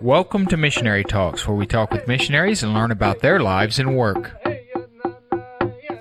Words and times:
Welcome 0.00 0.46
to 0.46 0.56
Missionary 0.56 1.02
Talks, 1.02 1.46
where 1.46 1.56
we 1.56 1.66
talk 1.66 1.90
with 1.90 2.06
missionaries 2.06 2.62
and 2.62 2.72
learn 2.72 2.92
about 2.92 3.18
their 3.18 3.40
lives 3.40 3.80
and 3.80 3.96
work. 3.96 4.32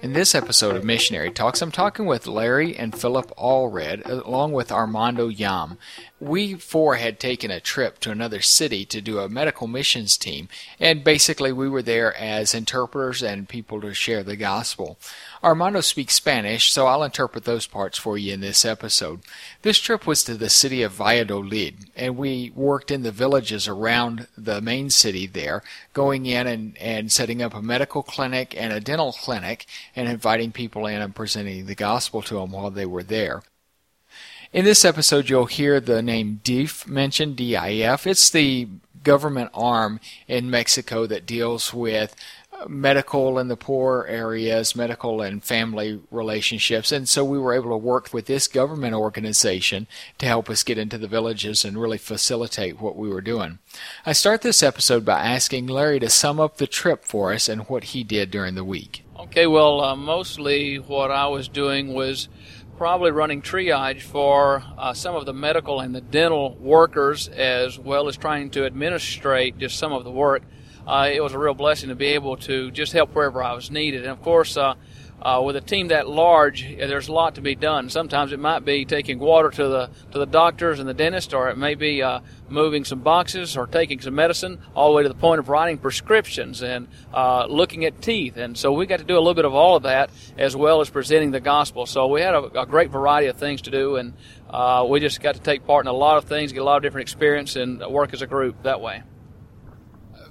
In 0.03 0.13
this 0.13 0.35
episode 0.35 0.75
of 0.75 0.83
Missionary 0.83 1.31
Talks, 1.31 1.61
I'm 1.63 1.71
talking 1.71 2.05
with 2.05 2.27
Larry 2.27 2.77
and 2.77 2.95
Phillip 2.97 3.31
Allred, 3.35 4.07
along 4.07 4.51
with 4.51 4.71
Armando 4.71 5.29
Yam. 5.29 5.79
We 6.19 6.55
four 6.55 6.95
had 6.95 7.19
taken 7.19 7.51
a 7.51 7.59
trip 7.59 7.99
to 7.99 8.09
another 8.09 8.41
city 8.41 8.85
to 8.85 9.01
do 9.01 9.19
a 9.19 9.29
medical 9.29 9.67
missions 9.67 10.17
team, 10.17 10.49
and 10.79 11.03
basically 11.03 11.51
we 11.51 11.69
were 11.69 11.83
there 11.83 12.17
as 12.17 12.55
interpreters 12.55 13.21
and 13.21 13.47
people 13.47 13.81
to 13.81 13.93
share 13.93 14.23
the 14.23 14.35
gospel. 14.35 14.97
Armando 15.43 15.81
speaks 15.81 16.15
Spanish, 16.15 16.71
so 16.71 16.87
I'll 16.87 17.03
interpret 17.03 17.43
those 17.43 17.67
parts 17.67 17.99
for 17.99 18.17
you 18.17 18.33
in 18.33 18.41
this 18.41 18.65
episode. 18.65 19.19
This 19.61 19.77
trip 19.77 20.07
was 20.07 20.23
to 20.23 20.33
the 20.33 20.49
city 20.49 20.81
of 20.81 20.93
Valladolid, 20.93 21.91
and 21.95 22.17
we 22.17 22.51
worked 22.55 22.89
in 22.89 23.03
the 23.03 23.11
villages 23.11 23.67
around 23.67 24.27
the 24.35 24.59
main 24.59 24.89
city 24.89 25.27
there, 25.27 25.61
going 25.93 26.25
in 26.25 26.47
and, 26.47 26.77
and 26.79 27.11
setting 27.11 27.43
up 27.43 27.53
a 27.53 27.61
medical 27.61 28.01
clinic 28.01 28.55
and 28.57 28.73
a 28.73 28.79
dental 28.79 29.13
clinic, 29.13 29.67
and 29.95 30.09
inviting 30.09 30.51
people 30.51 30.87
in 30.87 30.99
and 30.99 31.13
presenting 31.13 31.67
the 31.67 31.75
gospel 31.75 32.23
to 32.23 32.35
them 32.39 32.51
while 32.51 32.71
they 32.71 32.87
were 32.87 33.03
there. 33.03 33.43
In 34.53 34.63
this 34.63 34.85
episode, 34.85 35.29
you'll 35.29 35.45
hear 35.45 35.81
the 35.81 36.01
name 36.01 36.39
DIF 36.41 36.87
mentioned, 36.87 37.35
D-I-F. 37.35 38.07
It's 38.07 38.29
the 38.29 38.69
government 39.03 39.51
arm 39.53 39.99
in 40.27 40.49
Mexico 40.49 41.05
that 41.05 41.25
deals 41.25 41.73
with 41.73 42.15
medical 42.67 43.37
in 43.37 43.49
the 43.49 43.57
poor 43.57 44.05
areas, 44.07 44.75
medical 44.75 45.21
and 45.21 45.43
family 45.43 45.99
relationships. 46.09 46.91
And 46.91 47.07
so 47.07 47.23
we 47.23 47.37
were 47.37 47.53
able 47.53 47.69
to 47.71 47.77
work 47.77 48.13
with 48.13 48.25
this 48.25 48.47
government 48.47 48.95
organization 48.95 49.85
to 50.17 50.25
help 50.25 50.49
us 50.49 50.63
get 50.63 50.77
into 50.77 50.97
the 50.97 51.07
villages 51.07 51.63
and 51.63 51.79
really 51.79 51.97
facilitate 51.97 52.79
what 52.79 52.95
we 52.95 53.09
were 53.09 53.21
doing. 53.21 53.59
I 54.05 54.13
start 54.13 54.41
this 54.41 54.63
episode 54.63 55.05
by 55.05 55.19
asking 55.19 55.67
Larry 55.67 55.99
to 55.99 56.09
sum 56.09 56.39
up 56.39 56.57
the 56.57 56.67
trip 56.67 57.05
for 57.05 57.33
us 57.33 57.47
and 57.47 57.61
what 57.63 57.85
he 57.85 58.03
did 58.03 58.31
during 58.31 58.55
the 58.55 58.63
week. 58.63 59.03
Okay, 59.19 59.47
well, 59.47 59.81
uh, 59.81 59.95
mostly 59.95 60.77
what 60.77 61.11
I 61.11 61.27
was 61.27 61.47
doing 61.47 61.93
was 61.93 62.29
probably 62.77 63.09
running 63.09 63.41
triage 63.41 64.01
for 64.01 64.63
uh, 64.77 64.93
some 64.93 65.15
of 65.15 65.25
the 65.25 65.33
medical 65.33 65.79
and 65.79 65.95
the 65.95 66.01
dental 66.01 66.55
workers 66.57 67.27
as 67.27 67.79
well 67.79 68.07
as 68.07 68.15
trying 68.15 68.51
to 68.51 68.65
administrate 68.65 69.57
just 69.57 69.79
some 69.79 69.91
of 69.91 70.03
the 70.03 70.11
work. 70.11 70.43
Uh, 70.85 71.09
it 71.11 71.21
was 71.21 71.33
a 71.33 71.39
real 71.39 71.55
blessing 71.55 71.89
to 71.89 71.95
be 71.95 72.05
able 72.05 72.37
to 72.37 72.69
just 72.69 72.93
help 72.93 73.15
wherever 73.15 73.43
I 73.43 73.53
was 73.53 73.71
needed. 73.71 74.03
And 74.03 74.11
of 74.11 74.21
course, 74.21 74.55
uh, 74.55 74.75
uh, 75.21 75.41
with 75.43 75.55
a 75.55 75.61
team 75.61 75.87
that 75.87 76.07
large, 76.07 76.63
there's 76.77 77.07
a 77.07 77.11
lot 77.11 77.35
to 77.35 77.41
be 77.41 77.55
done. 77.55 77.89
Sometimes 77.89 78.31
it 78.31 78.39
might 78.39 78.63
be 78.63 78.85
taking 78.85 79.17
water 79.17 79.49
to 79.49 79.67
the 79.67 79.89
to 80.11 80.19
the 80.19 80.25
doctors 80.25 80.79
and 80.79 80.87
the 80.87 80.93
dentist, 80.93 81.33
or 81.33 81.49
it 81.49 81.57
may 81.57 81.73
be 81.73 82.03
uh, 82.03 82.19
moving 82.49 82.85
some 82.85 82.99
boxes 82.99 83.57
or 83.57 83.65
taking 83.65 83.99
some 83.99 84.13
medicine, 84.13 84.59
all 84.75 84.91
the 84.91 84.95
way 84.95 85.03
to 85.03 85.09
the 85.09 85.15
point 85.15 85.39
of 85.39 85.49
writing 85.49 85.79
prescriptions 85.79 86.61
and 86.61 86.87
uh, 87.13 87.47
looking 87.47 87.83
at 87.85 88.01
teeth. 88.01 88.37
And 88.37 88.55
so 88.55 88.71
we 88.71 88.85
got 88.85 88.99
to 88.99 89.05
do 89.05 89.15
a 89.15 89.19
little 89.19 89.33
bit 89.33 89.45
of 89.45 89.55
all 89.55 89.75
of 89.75 89.83
that 89.83 90.11
as 90.37 90.55
well 90.55 90.81
as 90.81 90.89
presenting 90.89 91.31
the 91.31 91.39
gospel. 91.39 91.87
So 91.87 92.07
we 92.07 92.21
had 92.21 92.35
a, 92.35 92.61
a 92.61 92.65
great 92.65 92.91
variety 92.91 93.27
of 93.27 93.37
things 93.37 93.63
to 93.63 93.71
do, 93.71 93.95
and 93.95 94.13
uh, 94.49 94.85
we 94.87 94.99
just 94.99 95.19
got 95.21 95.33
to 95.33 95.41
take 95.41 95.65
part 95.65 95.85
in 95.85 95.89
a 95.89 95.93
lot 95.93 96.17
of 96.17 96.25
things, 96.25 96.53
get 96.53 96.61
a 96.61 96.63
lot 96.63 96.77
of 96.77 96.83
different 96.83 97.03
experience, 97.09 97.55
and 97.55 97.81
work 97.87 98.13
as 98.13 98.21
a 98.21 98.27
group 98.27 98.61
that 98.63 98.81
way. 98.81 99.01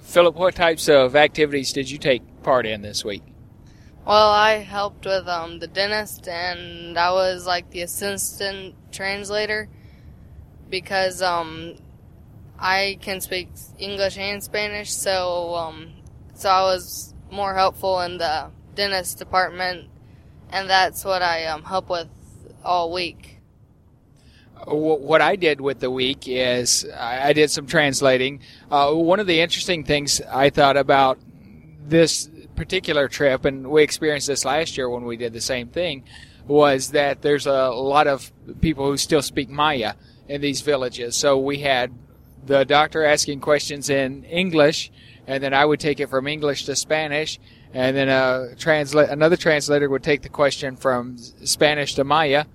Phillip, 0.01 0.35
what 0.35 0.55
types 0.55 0.87
of 0.87 1.17
activities 1.17 1.73
did 1.73 1.91
you 1.91 1.97
take 1.97 2.21
part 2.41 2.65
in 2.65 2.81
this 2.81 3.03
week? 3.03 3.23
Well, 4.07 4.29
I 4.29 4.59
helped 4.59 5.05
with 5.05 5.27
um, 5.27 5.59
the 5.59 5.67
dentist, 5.67 6.29
and 6.29 6.97
I 6.97 7.11
was 7.11 7.45
like 7.45 7.71
the 7.71 7.81
assistant 7.81 8.73
translator 8.89 9.67
because 10.69 11.21
um, 11.21 11.75
I 12.57 12.99
can 13.01 13.19
speak 13.19 13.49
English 13.77 14.17
and 14.17 14.41
Spanish, 14.41 14.93
so 14.93 15.55
um, 15.55 15.91
so 16.35 16.47
I 16.47 16.61
was 16.61 17.13
more 17.29 17.53
helpful 17.53 17.99
in 17.99 18.17
the 18.17 18.49
dentist 18.75 19.17
department, 19.17 19.89
and 20.51 20.69
that's 20.69 21.03
what 21.03 21.21
I 21.21 21.47
um, 21.47 21.63
help 21.63 21.89
with 21.89 22.07
all 22.63 22.93
week. 22.93 23.39
What 24.65 25.21
I 25.21 25.35
did 25.35 25.59
with 25.59 25.81
the 25.81 25.91
week 25.91 26.29
is 26.29 26.87
I 26.97 27.33
did 27.33 27.51
some 27.51 27.67
translating. 27.67 28.39
Uh, 28.71 28.93
one 28.93 29.19
of 29.19 29.27
the 29.27 29.41
interesting 29.41 29.83
things 29.83 30.21
I 30.21 30.49
thought 30.49 30.77
about 30.77 31.19
this 31.85 32.29
particular 32.57 33.07
trip, 33.07 33.45
and 33.45 33.67
we 33.67 33.83
experienced 33.83 34.27
this 34.27 34.43
last 34.43 34.77
year 34.77 34.89
when 34.89 35.05
we 35.05 35.15
did 35.15 35.31
the 35.31 35.39
same 35.39 35.69
thing, 35.69 36.03
was 36.47 36.91
that 36.91 37.21
there's 37.21 37.47
a 37.47 37.69
lot 37.69 38.07
of 38.07 38.31
people 38.59 38.85
who 38.87 38.97
still 38.97 39.21
speak 39.21 39.49
Maya 39.49 39.93
in 40.27 40.41
these 40.41 40.61
villages. 40.61 41.15
So 41.15 41.37
we 41.37 41.59
had 41.59 41.93
the 42.45 42.65
doctor 42.65 43.05
asking 43.05 43.39
questions 43.39 43.89
in 43.89 44.23
English, 44.25 44.91
and 45.27 45.41
then 45.41 45.53
I 45.53 45.63
would 45.63 45.79
take 45.79 45.99
it 45.99 46.09
from 46.09 46.27
English 46.27 46.65
to 46.65 46.75
Spanish, 46.75 47.39
and 47.73 47.95
then 47.95 48.09
a 48.09 48.55
transla- 48.55 49.11
another 49.11 49.37
translator 49.37 49.89
would 49.89 50.03
take 50.03 50.21
the 50.21 50.29
question 50.29 50.75
from 50.75 51.17
Spanish 51.17 51.95
to 51.95 52.03
Maya. 52.03 52.45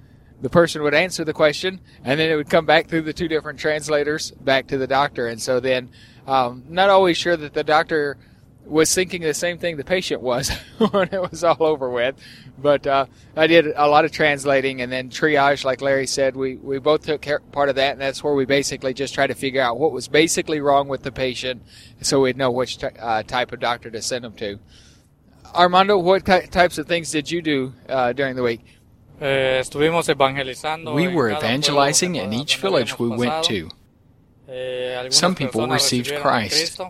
The 0.40 0.50
person 0.50 0.82
would 0.82 0.94
answer 0.94 1.24
the 1.24 1.32
question, 1.32 1.80
and 2.04 2.18
then 2.18 2.30
it 2.30 2.34
would 2.34 2.50
come 2.50 2.66
back 2.66 2.88
through 2.88 3.02
the 3.02 3.12
two 3.12 3.28
different 3.28 3.60
translators 3.60 4.32
back 4.32 4.66
to 4.68 4.78
the 4.78 4.88
doctor. 4.88 5.28
And 5.28 5.40
so 5.40 5.60
then, 5.60 5.90
um, 6.26 6.64
not 6.68 6.90
always 6.90 7.16
sure 7.16 7.36
that 7.36 7.54
the 7.54 7.62
doctor 7.62 8.16
was 8.64 8.94
thinking 8.94 9.22
the 9.22 9.34
same 9.34 9.58
thing 9.58 9.76
the 9.76 9.84
patient 9.84 10.22
was 10.22 10.50
when 10.92 11.08
it 11.12 11.20
was 11.30 11.42
all 11.44 11.62
over 11.62 11.90
with. 11.90 12.14
But 12.58 12.86
uh, 12.86 13.06
I 13.36 13.46
did 13.46 13.66
a 13.74 13.88
lot 13.88 14.04
of 14.04 14.12
translating 14.12 14.80
and 14.82 14.90
then 14.92 15.10
triage, 15.10 15.64
like 15.64 15.80
Larry 15.82 16.06
said. 16.06 16.36
We, 16.36 16.56
we 16.56 16.78
both 16.78 17.04
took 17.04 17.20
care, 17.20 17.40
part 17.40 17.68
of 17.68 17.74
that, 17.76 17.92
and 17.92 18.00
that's 18.00 18.22
where 18.22 18.34
we 18.34 18.44
basically 18.44 18.94
just 18.94 19.14
tried 19.14 19.28
to 19.28 19.34
figure 19.34 19.60
out 19.60 19.78
what 19.78 19.92
was 19.92 20.08
basically 20.08 20.60
wrong 20.60 20.88
with 20.88 21.02
the 21.02 21.12
patient 21.12 21.62
so 22.00 22.20
we'd 22.20 22.36
know 22.36 22.50
which 22.50 22.78
t- 22.78 22.86
uh, 22.98 23.22
type 23.24 23.52
of 23.52 23.60
doctor 23.60 23.90
to 23.90 24.00
send 24.00 24.24
them 24.24 24.34
to. 24.34 24.58
Armando, 25.54 25.98
what 25.98 26.24
ty- 26.24 26.46
types 26.46 26.78
of 26.78 26.86
things 26.86 27.10
did 27.10 27.30
you 27.30 27.42
do 27.42 27.74
uh, 27.88 28.12
during 28.12 28.36
the 28.36 28.42
week? 28.42 28.60
Eh, 29.20 29.62
we 30.94 31.08
were 31.08 31.30
evangelizing 31.30 32.14
in 32.16 32.32
each 32.32 32.56
village 32.56 32.98
we 32.98 33.08
went 33.08 33.44
to. 33.44 33.70
Eh, 34.48 35.08
Some 35.10 35.34
people 35.34 35.66
received 35.68 36.14
Christ. 36.16 36.80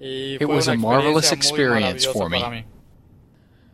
It 0.00 0.48
was 0.48 0.68
a 0.68 0.76
marvelous 0.76 1.32
experience 1.32 2.04
for 2.04 2.28
me. 2.28 2.64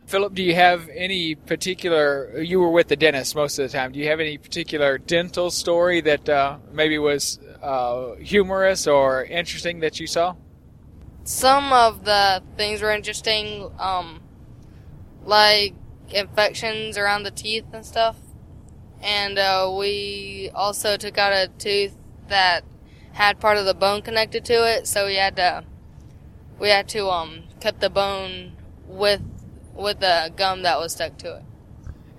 Phillip, 0.07 0.35
do 0.35 0.43
you 0.43 0.53
have 0.53 0.87
any 0.89 1.33
particular? 1.33 2.39
You 2.39 2.59
were 2.59 2.69
with 2.69 2.89
the 2.89 2.95
dentist 2.95 3.35
most 3.35 3.57
of 3.57 3.69
the 3.69 3.75
time. 3.75 3.91
Do 3.91 3.99
you 3.99 4.07
have 4.07 4.19
any 4.19 4.37
particular 4.37 4.99
dental 4.99 5.49
story 5.49 5.99
that 6.01 6.29
uh, 6.29 6.57
maybe 6.71 6.99
was 6.99 7.39
uh, 7.61 8.13
humorous 8.15 8.85
or 8.85 9.23
interesting 9.23 9.79
that 9.79 9.99
you 9.99 10.05
saw? 10.05 10.35
Some 11.23 11.73
of 11.73 12.05
the 12.05 12.43
things 12.55 12.83
were 12.83 12.91
interesting, 12.91 13.71
um, 13.79 14.21
like 15.23 15.73
infections 16.09 16.99
around 16.99 17.23
the 17.23 17.31
teeth 17.31 17.65
and 17.73 17.83
stuff. 17.83 18.15
And 19.01 19.39
uh, 19.39 19.73
we 19.75 20.51
also 20.53 20.97
took 20.97 21.17
out 21.17 21.33
a 21.33 21.47
tooth 21.57 21.95
that 22.27 22.63
had 23.13 23.39
part 23.39 23.57
of 23.57 23.65
the 23.65 23.73
bone 23.73 24.03
connected 24.03 24.45
to 24.45 24.53
it, 24.53 24.85
so 24.87 25.07
we 25.07 25.15
had 25.15 25.35
to 25.37 25.63
we 26.59 26.69
had 26.69 26.87
to 26.89 27.07
um 27.09 27.43
cut 27.61 27.79
the 27.79 27.89
bone 27.89 28.53
with 28.87 29.21
with 29.73 29.99
the 29.99 30.31
gum 30.35 30.63
that 30.63 30.79
was 30.79 30.93
stuck 30.93 31.17
to 31.17 31.37
it. 31.37 31.43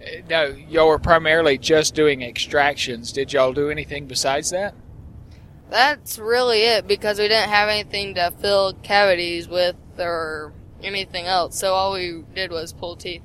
Uh, 0.02 0.22
no, 0.28 0.44
y'all 0.69 0.88
were 0.88 0.98
primarily 0.98 1.58
just 1.58 1.94
doing 1.94 2.22
extractions. 2.22 3.12
Did 3.12 3.32
y'all 3.32 3.52
do 3.52 3.70
anything 3.70 4.06
besides 4.06 4.50
that? 4.50 4.75
That's 5.70 6.19
really 6.19 6.60
it 6.60 6.86
because 6.86 7.19
we 7.19 7.28
didn't 7.28 7.50
have 7.50 7.69
anything 7.69 8.14
to 8.14 8.30
fill 8.30 8.75
cavities 8.82 9.48
with 9.48 9.76
or 9.98 10.52
anything 10.82 11.26
else. 11.26 11.58
So 11.58 11.75
all 11.75 11.94
we 11.94 12.22
did 12.34 12.50
was 12.50 12.72
pull 12.72 12.96
teeth. 12.96 13.22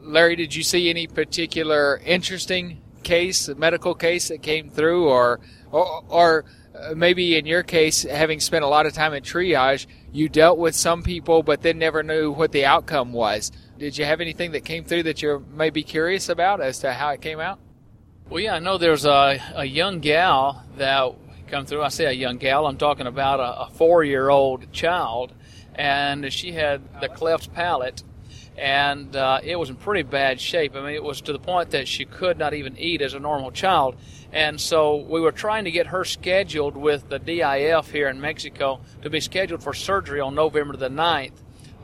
Larry, 0.00 0.36
did 0.36 0.54
you 0.54 0.62
see 0.62 0.88
any 0.88 1.06
particular 1.06 2.00
interesting 2.04 2.80
case, 3.02 3.48
medical 3.48 3.94
case 3.94 4.28
that 4.28 4.42
came 4.42 4.70
through, 4.70 5.08
or 5.08 5.40
or, 5.70 6.04
or 6.08 6.44
Uh, 6.78 6.94
maybe 6.94 7.36
in 7.36 7.46
your 7.46 7.62
case, 7.62 8.02
having 8.02 8.40
spent 8.40 8.64
a 8.64 8.68
lot 8.68 8.86
of 8.86 8.92
time 8.92 9.12
in 9.14 9.22
triage, 9.22 9.86
you 10.12 10.28
dealt 10.28 10.58
with 10.58 10.74
some 10.74 11.02
people 11.02 11.42
but 11.42 11.62
then 11.62 11.78
never 11.78 12.02
knew 12.02 12.30
what 12.30 12.52
the 12.52 12.64
outcome 12.64 13.12
was. 13.12 13.50
Did 13.78 13.98
you 13.98 14.04
have 14.04 14.20
anything 14.20 14.52
that 14.52 14.64
came 14.64 14.84
through 14.84 15.04
that 15.04 15.22
you're 15.22 15.40
maybe 15.40 15.82
curious 15.82 16.28
about 16.28 16.60
as 16.60 16.80
to 16.80 16.92
how 16.92 17.10
it 17.10 17.20
came 17.20 17.40
out? 17.40 17.58
Well, 18.28 18.40
yeah, 18.40 18.54
I 18.54 18.58
know 18.58 18.78
there's 18.78 19.06
a, 19.06 19.40
a 19.54 19.64
young 19.64 20.00
gal 20.00 20.64
that 20.76 21.14
come 21.48 21.64
through. 21.64 21.82
I 21.82 21.88
say 21.88 22.04
a 22.04 22.12
young 22.12 22.36
gal, 22.36 22.66
I'm 22.66 22.76
talking 22.76 23.06
about 23.06 23.40
a, 23.40 23.62
a 23.62 23.70
four 23.70 24.04
year 24.04 24.28
old 24.28 24.70
child, 24.72 25.32
and 25.74 26.32
she 26.32 26.52
had 26.52 26.82
the 27.00 27.08
cleft 27.08 27.52
palate 27.54 28.02
and 28.58 29.14
uh, 29.14 29.40
it 29.42 29.56
was 29.56 29.70
in 29.70 29.76
pretty 29.76 30.02
bad 30.02 30.40
shape. 30.40 30.74
I 30.74 30.80
mean, 30.80 30.94
it 30.94 31.04
was 31.04 31.20
to 31.22 31.32
the 31.32 31.38
point 31.38 31.70
that 31.70 31.86
she 31.86 32.04
could 32.04 32.38
not 32.38 32.54
even 32.54 32.76
eat 32.76 33.02
as 33.02 33.14
a 33.14 33.20
normal 33.20 33.52
child. 33.52 33.96
And 34.32 34.60
so 34.60 34.96
we 34.96 35.20
were 35.20 35.32
trying 35.32 35.64
to 35.64 35.70
get 35.70 35.86
her 35.86 36.04
scheduled 36.04 36.76
with 36.76 37.08
the 37.08 37.18
DIF 37.18 37.90
here 37.90 38.08
in 38.08 38.20
Mexico 38.20 38.80
to 39.02 39.10
be 39.10 39.20
scheduled 39.20 39.62
for 39.62 39.72
surgery 39.72 40.20
on 40.20 40.34
November 40.34 40.76
the 40.76 40.88
9th. 40.88 41.32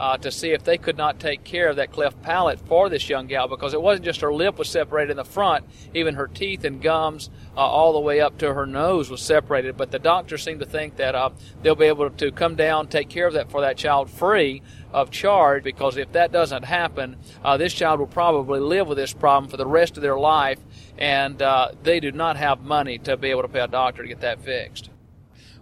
Uh, 0.00 0.17
to 0.19 0.31
see 0.31 0.50
if 0.50 0.64
they 0.64 0.76
could 0.76 0.96
not 0.96 1.20
take 1.20 1.44
care 1.44 1.69
of 1.69 1.76
that 1.76 1.93
cleft 1.93 2.20
palate 2.23 2.58
for 2.67 2.88
this 2.88 3.08
young 3.08 3.26
gal 3.26 3.49
because 3.49 3.75
it 3.75 3.81
wasn't 3.81 4.05
just 4.05 4.20
her 4.20 4.32
lip 4.32 4.58
was 4.58 4.69
separated 4.69 5.12
in 5.12 5.17
the 5.17 5.25
front, 5.25 5.64
even 5.94 6.14
her 6.14 6.26
teeth 6.26 6.64
and 6.64 6.82
gums 6.82 7.31
uh, 7.56 7.61
all 7.61 7.93
the 7.93 8.00
way 8.00 8.20
up 8.20 8.37
to 8.38 8.52
her 8.55 8.67
nose 8.67 9.11
was 9.11 9.23
separated. 9.23 9.76
But 9.76 9.91
the 9.91 9.99
doctors 9.99 10.43
seem 10.43 10.58
to 10.58 10.67
think 10.67 10.96
that 10.96 11.14
uh, 11.14 11.31
they'll 11.62 11.75
be 11.75 11.87
able 11.87 12.11
to 12.11 12.32
come 12.32 12.56
down, 12.56 12.88
take 12.88 13.08
care 13.08 13.26
of 13.26 13.35
that 13.35 13.50
for 13.50 13.61
that 13.61 13.76
child 13.76 14.11
free 14.11 14.62
of 14.93 15.11
charge 15.11 15.64
because 15.64 15.96
if 15.96 16.12
that 16.12 16.32
doesn't 16.32 16.64
happen, 16.64 17.17
uh, 17.44 17.56
this 17.56 17.73
child 17.73 18.00
will 18.00 18.06
probably 18.06 18.61
live 18.61 18.88
with 18.88 18.99
this 18.99 19.12
problem 19.12 19.50
for 19.50 19.56
the 19.56 19.67
rest 19.67 19.96
of 19.96 20.02
their 20.02 20.19
life, 20.19 20.58
and 20.99 21.43
uh, 21.43 21.70
they 21.82 22.00
do 22.00 22.12
not 22.12 22.37
have 22.37 22.61
money 22.62 22.99
to 22.99 23.17
be 23.17 23.31
able 23.31 23.43
to 23.43 23.49
pay 23.49 23.61
a 23.61 23.69
doctor 23.69 24.02
to 24.02 24.08
get 24.08 24.20
that 24.20 24.41
fixed. 24.41 24.91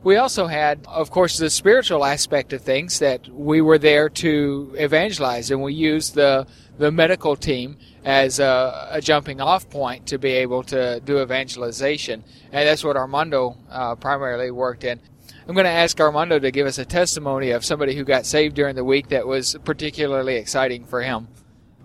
We 0.05 0.17
also 0.17 0.47
had, 0.49 0.85
of 0.89 1.11
course, 1.11 1.39
the 1.39 1.49
spiritual 1.49 2.05
aspect 2.05 2.53
of 2.53 2.63
things 2.63 2.99
that 2.99 3.29
we 3.29 3.61
were 3.61 3.79
there 3.79 4.09
to 4.09 4.75
evangelize, 4.77 5.51
and 5.51 5.63
we 5.63 5.75
used 5.75 6.15
the 6.15 6.47
the 6.79 6.91
medical 6.91 7.37
team 7.37 7.77
as 8.05 8.41
a, 8.41 8.89
a 8.91 9.01
jumping 9.01 9.41
off 9.41 9.69
point 9.69 10.07
to 10.07 10.19
be 10.19 10.31
able 10.31 10.63
to 10.65 11.01
do 11.01 11.21
evangelization, 11.21 12.25
and 12.51 12.67
that's 12.67 12.83
what 12.83 12.97
Armando 12.97 13.57
uh, 13.71 13.95
primarily 13.95 14.51
worked 14.51 14.83
in. 14.83 14.99
I'm 15.47 15.55
going 15.55 15.65
to 15.65 15.71
ask 15.71 16.01
Armando 16.01 16.39
to 16.39 16.51
give 16.51 16.67
us 16.67 16.79
a 16.79 16.85
testimony 16.85 17.51
of 17.51 17.65
somebody 17.65 17.95
who 17.95 18.05
got 18.05 18.27
saved 18.27 18.57
during 18.57 18.75
the 18.75 18.85
week 18.85 19.09
that 19.09 19.27
was 19.27 19.57
particularly 19.65 20.37
exciting 20.37 20.85
for 20.85 21.03
him. 21.03 21.29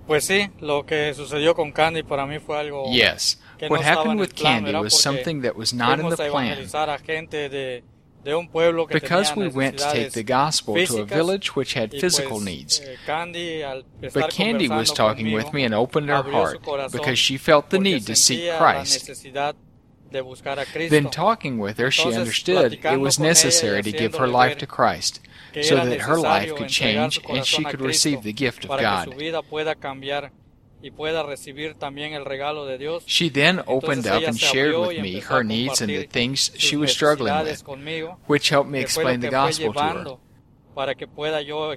Pues 0.07 0.25
sí, 0.25 0.49
lo 0.61 0.83
que 0.83 1.13
sucedió 1.13 1.53
con 1.53 1.71
Candy 1.73 2.01
para 2.01 2.25
mí 2.25 2.39
fue 2.39 2.57
algo 2.57 2.85
Yes. 2.89 3.37
What 3.67 3.81
happened 3.81 4.19
with 4.19 4.35
Candy 4.35 4.73
was 4.73 4.99
something 4.99 5.41
that 5.41 5.55
was 5.55 5.73
not 5.73 5.99
in 5.99 6.09
the 6.09 6.15
plan. 6.15 6.57
Evangelizar 8.27 8.31
a 8.31 8.31
gente 8.31 8.31
de, 8.31 8.31
de 8.31 8.35
un 8.35 8.47
pueblo 8.47 8.87
que 8.87 8.99
Because 8.99 9.35
we 9.35 9.47
went 9.47 9.77
to 9.77 9.83
take 9.83 10.11
the 10.11 10.23
gospel 10.23 10.75
to 10.85 11.01
a 11.01 11.05
village 11.05 11.55
which 11.55 11.77
had 11.77 11.91
physical 11.91 12.39
needs. 12.39 12.79
eh, 12.79 12.97
estar 14.01 14.13
But 14.13 14.29
Candy 14.33 14.67
was 14.67 14.91
talking 14.91 15.33
with 15.33 15.53
me 15.53 15.65
and 15.65 15.73
opened 15.73 16.09
her 16.09 16.23
heart 16.23 16.61
because 16.91 17.17
she 17.17 17.37
felt 17.37 17.69
the 17.69 17.79
need 17.79 18.05
to 18.05 18.15
seek 18.15 18.51
Christ. 18.57 19.07
necesidad 19.07 19.55
de 20.11 20.21
buscar 20.21 20.59
a 20.59 20.65
Cristo. 20.65 20.95
Then, 20.95 21.09
talking 21.09 21.59
with 21.59 21.77
her, 21.79 21.91
she 21.91 22.13
understood 22.13 22.73
it 22.73 22.99
was 22.99 23.17
con 23.17 23.25
ella 23.25 23.33
y 23.33 23.33
necessary 23.33 23.83
to 23.83 23.91
give 23.91 24.15
her 24.15 24.27
life 24.27 24.57
to 24.57 24.65
Christ 24.65 25.19
so 25.61 25.75
that 25.75 26.01
her 26.01 26.17
life 26.17 26.55
could 26.55 26.69
change 26.69 27.19
and 27.29 27.45
she 27.45 27.63
could 27.63 27.81
receive 27.81 28.21
the 28.23 28.33
gift 28.33 28.65
of 28.65 28.79
God. 28.79 29.13
Su 30.77 30.83
vida 30.83 30.91
pueda 30.91 30.91
cambiar 30.91 30.91
y 30.91 30.91
pueda 30.91 31.23
recibir 31.23 31.73
también 31.75 32.13
el 32.13 32.25
regalo 32.25 32.65
de 32.65 32.77
Dios. 32.77 33.03
She 33.05 33.29
then 33.29 33.61
opened 33.65 34.05
Entonces 34.05 34.23
up 34.23 34.27
and 34.29 34.37
shared 34.37 34.75
with 34.75 34.99
me 34.99 35.19
her 35.21 35.43
needs 35.43 35.81
and 35.81 35.89
the 35.89 36.07
things 36.07 36.51
she 36.57 36.77
was 36.77 36.91
struggling 36.91 37.33
with, 37.43 37.63
conmigo, 37.63 38.17
which 38.27 38.49
helped 38.49 38.69
me 38.69 38.79
que 38.79 38.87
fue 38.87 39.03
lo 39.03 39.09
explain 39.09 39.21
the 39.21 39.29
gospel 39.29 39.73
to 39.73 39.79
her. 39.79 40.17
para 40.75 40.93
que 40.93 41.07
pueda 41.07 41.41
yo 41.41 41.73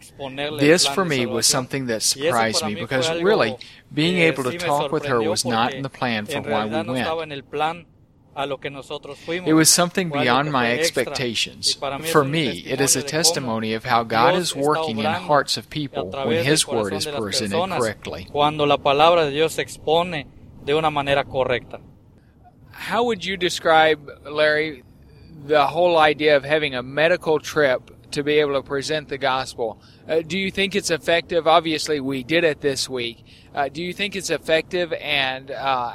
This 0.58 0.86
for 0.86 1.06
me 1.06 1.24
was 1.24 1.46
something 1.46 1.86
that 1.86 2.02
surprised 2.02 2.62
me 2.66 2.74
because 2.74 3.10
really 3.22 3.56
being 3.90 4.18
able 4.18 4.44
to 4.44 4.58
talk 4.58 4.92
with 4.92 5.06
her 5.06 5.22
was 5.22 5.44
not 5.44 5.72
in 5.72 5.82
the 5.82 5.88
plan 5.88 6.26
for 6.26 6.42
why 6.42 6.66
we 6.66 6.82
went. 6.82 7.86
Estaba 8.30 8.44
en 8.44 8.44
el 8.44 8.44
plan 8.44 8.44
a 8.44 8.46
lo 8.46 8.58
que 8.58 8.70
nosotros 8.70 9.18
fuimos. 9.18 9.48
It 9.48 9.54
was 9.54 9.68
something 9.68 10.10
beyond 10.10 10.50
my 10.50 10.72
expectations. 10.72 11.76
Y 11.76 11.80
para 11.80 11.98
mí 11.98 12.04
es 12.04 12.12
For 12.12 12.24
me, 12.24 12.48
it 12.48 12.80
is 12.80 12.96
a 12.96 13.02
testimonio 13.02 13.02
de 13.02 13.02
cómo 13.02 13.10
testimony 13.10 13.74
of 13.74 13.84
how 13.84 14.04
God 14.04 14.38
is 14.38 14.54
working 14.54 14.98
in 14.98 15.04
hearts 15.04 15.56
of 15.56 15.68
people 15.68 16.10
when 16.10 16.44
His 16.44 16.66
word 16.66 16.92
is 16.92 17.04
de 17.04 17.12
presented 17.12 17.78
correctly. 17.78 18.26
Cuando 18.30 18.66
la 18.66 18.78
palabra 18.78 19.24
de 19.24 19.30
Dios 19.30 19.54
se 19.54 19.62
expone 19.62 20.26
de 20.64 20.74
una 20.74 20.90
manera 20.90 21.24
correcta. 21.24 21.80
How 22.72 23.04
would 23.04 23.24
you 23.24 23.36
describe, 23.36 24.10
Larry, 24.24 24.82
the 25.46 25.66
whole 25.66 25.98
idea 25.98 26.36
of 26.36 26.44
having 26.44 26.74
a 26.74 26.82
medical 26.82 27.38
trip 27.38 27.90
to 28.12 28.22
be 28.22 28.40
able 28.40 28.54
to 28.54 28.62
present 28.62 29.08
the 29.08 29.18
gospel? 29.18 29.80
Uh, 30.08 30.22
do 30.22 30.38
you 30.38 30.50
think 30.50 30.74
it's 30.74 30.90
effective? 30.90 31.46
Obviously, 31.46 32.00
we 32.00 32.22
did 32.22 32.42
it 32.42 32.60
this 32.60 32.88
week. 32.88 33.24
Uh, 33.54 33.68
do 33.68 33.82
you 33.82 33.92
think 33.92 34.16
it's 34.16 34.30
effective, 34.30 34.92
and 34.94 35.50
uh, 35.50 35.92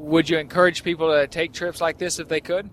would 0.00 0.30
you 0.30 0.38
encourage 0.38 0.82
people 0.82 1.12
to 1.12 1.26
take 1.26 1.52
trips 1.52 1.80
like 1.80 1.98
this 1.98 2.18
if 2.18 2.28
they 2.28 2.40
could? 2.40 2.70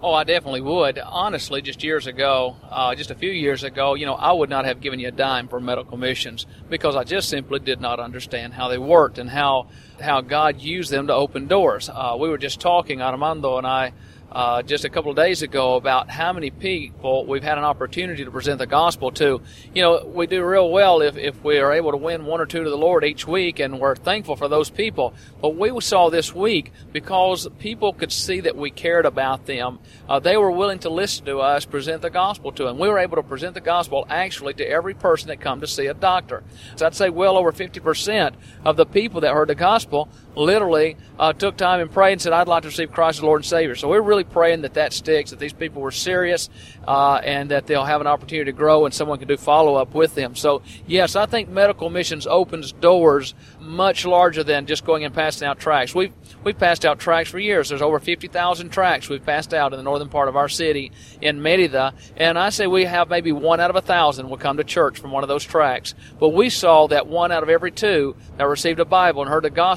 Oh, 0.00 0.12
I 0.12 0.24
definitely 0.24 0.60
would. 0.60 0.98
Honestly, 0.98 1.62
just 1.62 1.82
years 1.82 2.06
ago, 2.06 2.56
uh, 2.68 2.94
just 2.94 3.10
a 3.10 3.14
few 3.14 3.30
years 3.30 3.64
ago, 3.64 3.94
you 3.94 4.06
know, 4.06 4.14
I 4.14 4.32
would 4.32 4.50
not 4.50 4.64
have 4.64 4.80
given 4.80 4.98
you 4.98 5.08
a 5.08 5.12
dime 5.12 5.48
for 5.48 5.60
medical 5.60 5.96
missions 5.96 6.46
because 6.68 6.94
I 6.94 7.04
just 7.04 7.28
simply 7.28 7.58
did 7.58 7.80
not 7.80 8.00
understand 8.00 8.54
how 8.54 8.68
they 8.68 8.78
worked 8.78 9.18
and 9.18 9.30
how 9.30 9.68
how 10.00 10.20
God 10.20 10.60
used 10.60 10.90
them 10.90 11.06
to 11.06 11.14
open 11.14 11.46
doors. 11.46 11.88
Uh, 11.88 12.16
we 12.18 12.28
were 12.28 12.38
just 12.38 12.60
talking, 12.60 13.00
Armando 13.02 13.58
and 13.58 13.66
I, 13.66 13.92
uh, 14.34 14.62
just 14.62 14.84
a 14.84 14.90
couple 14.90 15.10
of 15.10 15.16
days 15.16 15.42
ago 15.42 15.76
about 15.76 16.10
how 16.10 16.32
many 16.32 16.50
people 16.50 17.24
we've 17.24 17.44
had 17.44 17.56
an 17.56 17.62
opportunity 17.62 18.24
to 18.24 18.30
present 18.32 18.58
the 18.58 18.66
gospel 18.66 19.12
to. 19.12 19.40
You 19.72 19.82
know, 19.82 20.04
we 20.04 20.26
do 20.26 20.44
real 20.44 20.70
well 20.70 21.02
if, 21.02 21.16
if 21.16 21.42
we 21.44 21.58
are 21.58 21.72
able 21.72 21.92
to 21.92 21.96
win 21.96 22.26
one 22.26 22.40
or 22.40 22.46
two 22.46 22.64
to 22.64 22.68
the 22.68 22.76
Lord 22.76 23.04
each 23.04 23.28
week, 23.28 23.60
and 23.60 23.78
we're 23.78 23.94
thankful 23.94 24.34
for 24.34 24.48
those 24.48 24.70
people. 24.70 25.14
But 25.40 25.50
we 25.50 25.80
saw 25.80 26.10
this 26.10 26.34
week 26.34 26.72
because 26.92 27.48
people 27.60 27.92
could 27.92 28.10
see 28.10 28.40
that 28.40 28.56
we 28.56 28.70
cared 28.70 29.06
about 29.06 29.46
them. 29.46 29.78
Uh, 30.08 30.18
they 30.18 30.36
were 30.36 30.50
willing 30.50 30.80
to 30.80 30.90
listen 30.90 31.26
to 31.26 31.38
us 31.38 31.64
present 31.64 32.02
the 32.02 32.10
gospel 32.10 32.50
to 32.52 32.64
them. 32.64 32.78
We 32.78 32.88
were 32.88 32.98
able 32.98 33.16
to 33.16 33.22
present 33.22 33.54
the 33.54 33.60
gospel 33.60 34.04
actually 34.10 34.54
to 34.54 34.68
every 34.68 34.94
person 34.94 35.28
that 35.28 35.40
come 35.40 35.60
to 35.60 35.66
see 35.68 35.86
a 35.86 35.94
doctor. 35.94 36.42
So 36.74 36.86
I'd 36.86 36.96
say 36.96 37.08
well 37.08 37.38
over 37.38 37.52
50% 37.52 38.34
of 38.64 38.76
the 38.76 38.86
people 38.86 39.20
that 39.20 39.32
heard 39.32 39.48
the 39.48 39.54
gospel 39.54 39.93
literally 40.36 40.96
uh, 41.18 41.32
took 41.32 41.56
time 41.56 41.80
and 41.80 41.90
prayed 41.90 42.12
and 42.12 42.22
said, 42.22 42.32
I'd 42.32 42.48
like 42.48 42.62
to 42.62 42.68
receive 42.68 42.92
Christ 42.92 43.18
as 43.18 43.22
Lord 43.22 43.40
and 43.40 43.46
Savior. 43.46 43.74
So 43.76 43.88
we're 43.88 44.02
really 44.02 44.24
praying 44.24 44.62
that 44.62 44.74
that 44.74 44.92
sticks, 44.92 45.30
that 45.30 45.38
these 45.38 45.52
people 45.52 45.80
were 45.80 45.92
serious, 45.92 46.50
uh, 46.86 47.20
and 47.22 47.50
that 47.50 47.66
they'll 47.66 47.84
have 47.84 48.00
an 48.00 48.06
opportunity 48.06 48.50
to 48.50 48.56
grow 48.56 48.84
and 48.84 48.92
someone 48.92 49.18
can 49.18 49.28
do 49.28 49.36
follow 49.36 49.76
up 49.76 49.94
with 49.94 50.14
them. 50.14 50.34
So, 50.34 50.62
yes, 50.86 51.16
I 51.16 51.26
think 51.26 51.48
medical 51.48 51.90
missions 51.90 52.26
opens 52.26 52.72
doors 52.72 53.34
much 53.60 54.04
larger 54.04 54.42
than 54.42 54.66
just 54.66 54.84
going 54.84 55.04
and 55.04 55.14
passing 55.14 55.46
out 55.46 55.58
tracts. 55.58 55.94
We've, 55.94 56.12
we've 56.42 56.58
passed 56.58 56.84
out 56.84 56.98
tracts 56.98 57.30
for 57.30 57.38
years. 57.38 57.68
There's 57.68 57.82
over 57.82 57.98
50,000 57.98 58.70
tracts 58.70 59.08
we've 59.08 59.24
passed 59.24 59.54
out 59.54 59.72
in 59.72 59.76
the 59.76 59.84
northern 59.84 60.08
part 60.08 60.28
of 60.28 60.36
our 60.36 60.48
city 60.48 60.92
in 61.20 61.42
Merida. 61.42 61.94
And 62.16 62.38
I 62.38 62.50
say 62.50 62.66
we 62.66 62.84
have 62.84 63.08
maybe 63.08 63.32
one 63.32 63.60
out 63.60 63.70
of 63.70 63.76
a 63.76 63.80
thousand 63.80 64.28
will 64.28 64.36
come 64.36 64.56
to 64.56 64.64
church 64.64 64.98
from 64.98 65.12
one 65.12 65.22
of 65.22 65.28
those 65.28 65.44
tracts. 65.44 65.94
But 66.18 66.30
we 66.30 66.50
saw 66.50 66.88
that 66.88 67.06
one 67.06 67.32
out 67.32 67.42
of 67.42 67.48
every 67.48 67.70
two 67.70 68.16
that 68.36 68.48
received 68.48 68.80
a 68.80 68.84
Bible 68.84 69.22
and 69.22 69.30
heard 69.30 69.44
the 69.44 69.50
gospel 69.50 69.73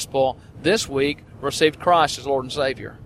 this 0.61 0.87
week 0.87 1.23
received 1.41 1.79
Christ 1.79 2.19
as 2.19 2.25
Lord 2.25 2.45
and 2.45 2.51
Savior. 2.51 2.97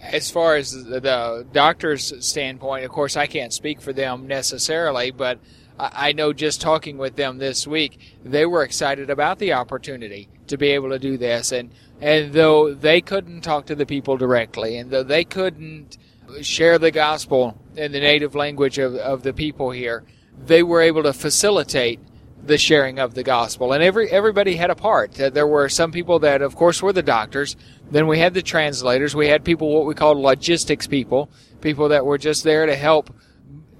As 0.00 0.30
far 0.30 0.56
as 0.56 0.70
the, 0.72 1.46
doctor's 1.52 2.24
standpoint, 2.24 2.84
of 2.84 2.90
course, 2.90 3.16
I 3.16 3.26
can't 3.26 3.52
speak 3.52 3.80
for 3.80 3.92
them 3.92 4.26
necessarily, 4.28 5.10
but 5.10 5.40
I, 5.78 6.08
I 6.08 6.12
know 6.12 6.32
just 6.32 6.60
talking 6.60 6.98
with 6.98 7.16
them 7.16 7.38
this 7.38 7.66
week, 7.66 7.98
they 8.24 8.46
were 8.46 8.62
excited 8.62 9.10
about 9.10 9.38
the 9.38 9.54
opportunity 9.54 10.28
to 10.46 10.56
be 10.56 10.68
able 10.68 10.90
to 10.90 10.98
do 10.98 11.16
this. 11.16 11.52
And, 11.52 11.70
and 12.00 12.32
though 12.32 12.74
they 12.74 13.00
couldn't 13.00 13.40
talk 13.40 13.66
to 13.66 13.74
the 13.74 13.86
people 13.86 14.16
directly, 14.16 14.76
and 14.76 14.90
though 14.90 15.02
they 15.02 15.24
couldn't 15.24 15.98
share 16.42 16.78
the 16.78 16.90
gospel 16.90 17.58
in 17.76 17.92
the 17.92 18.00
native 18.00 18.34
language 18.34 18.78
of, 18.78 18.94
of 18.96 19.22
the 19.22 19.32
people 19.32 19.70
here, 19.70 20.04
they 20.38 20.62
were 20.62 20.80
able 20.80 21.02
to 21.02 21.12
facilitate 21.12 22.00
the 22.44 22.58
sharing 22.58 22.98
of 22.98 23.14
the 23.14 23.22
gospel. 23.22 23.72
And 23.72 23.82
every 23.82 24.10
everybody 24.10 24.56
had 24.56 24.70
a 24.70 24.74
part. 24.74 25.12
There 25.12 25.46
were 25.46 25.68
some 25.68 25.92
people 25.92 26.18
that, 26.20 26.42
of 26.42 26.56
course, 26.56 26.82
were 26.82 26.92
the 26.92 27.02
doctors. 27.02 27.56
Then 27.90 28.06
we 28.06 28.18
had 28.18 28.34
the 28.34 28.42
translators. 28.42 29.14
We 29.14 29.28
had 29.28 29.44
people 29.44 29.72
what 29.72 29.86
we 29.86 29.94
called 29.94 30.18
logistics 30.18 30.86
people, 30.86 31.30
people 31.60 31.88
that 31.88 32.06
were 32.06 32.18
just 32.18 32.44
there 32.44 32.66
to 32.66 32.74
help 32.76 33.10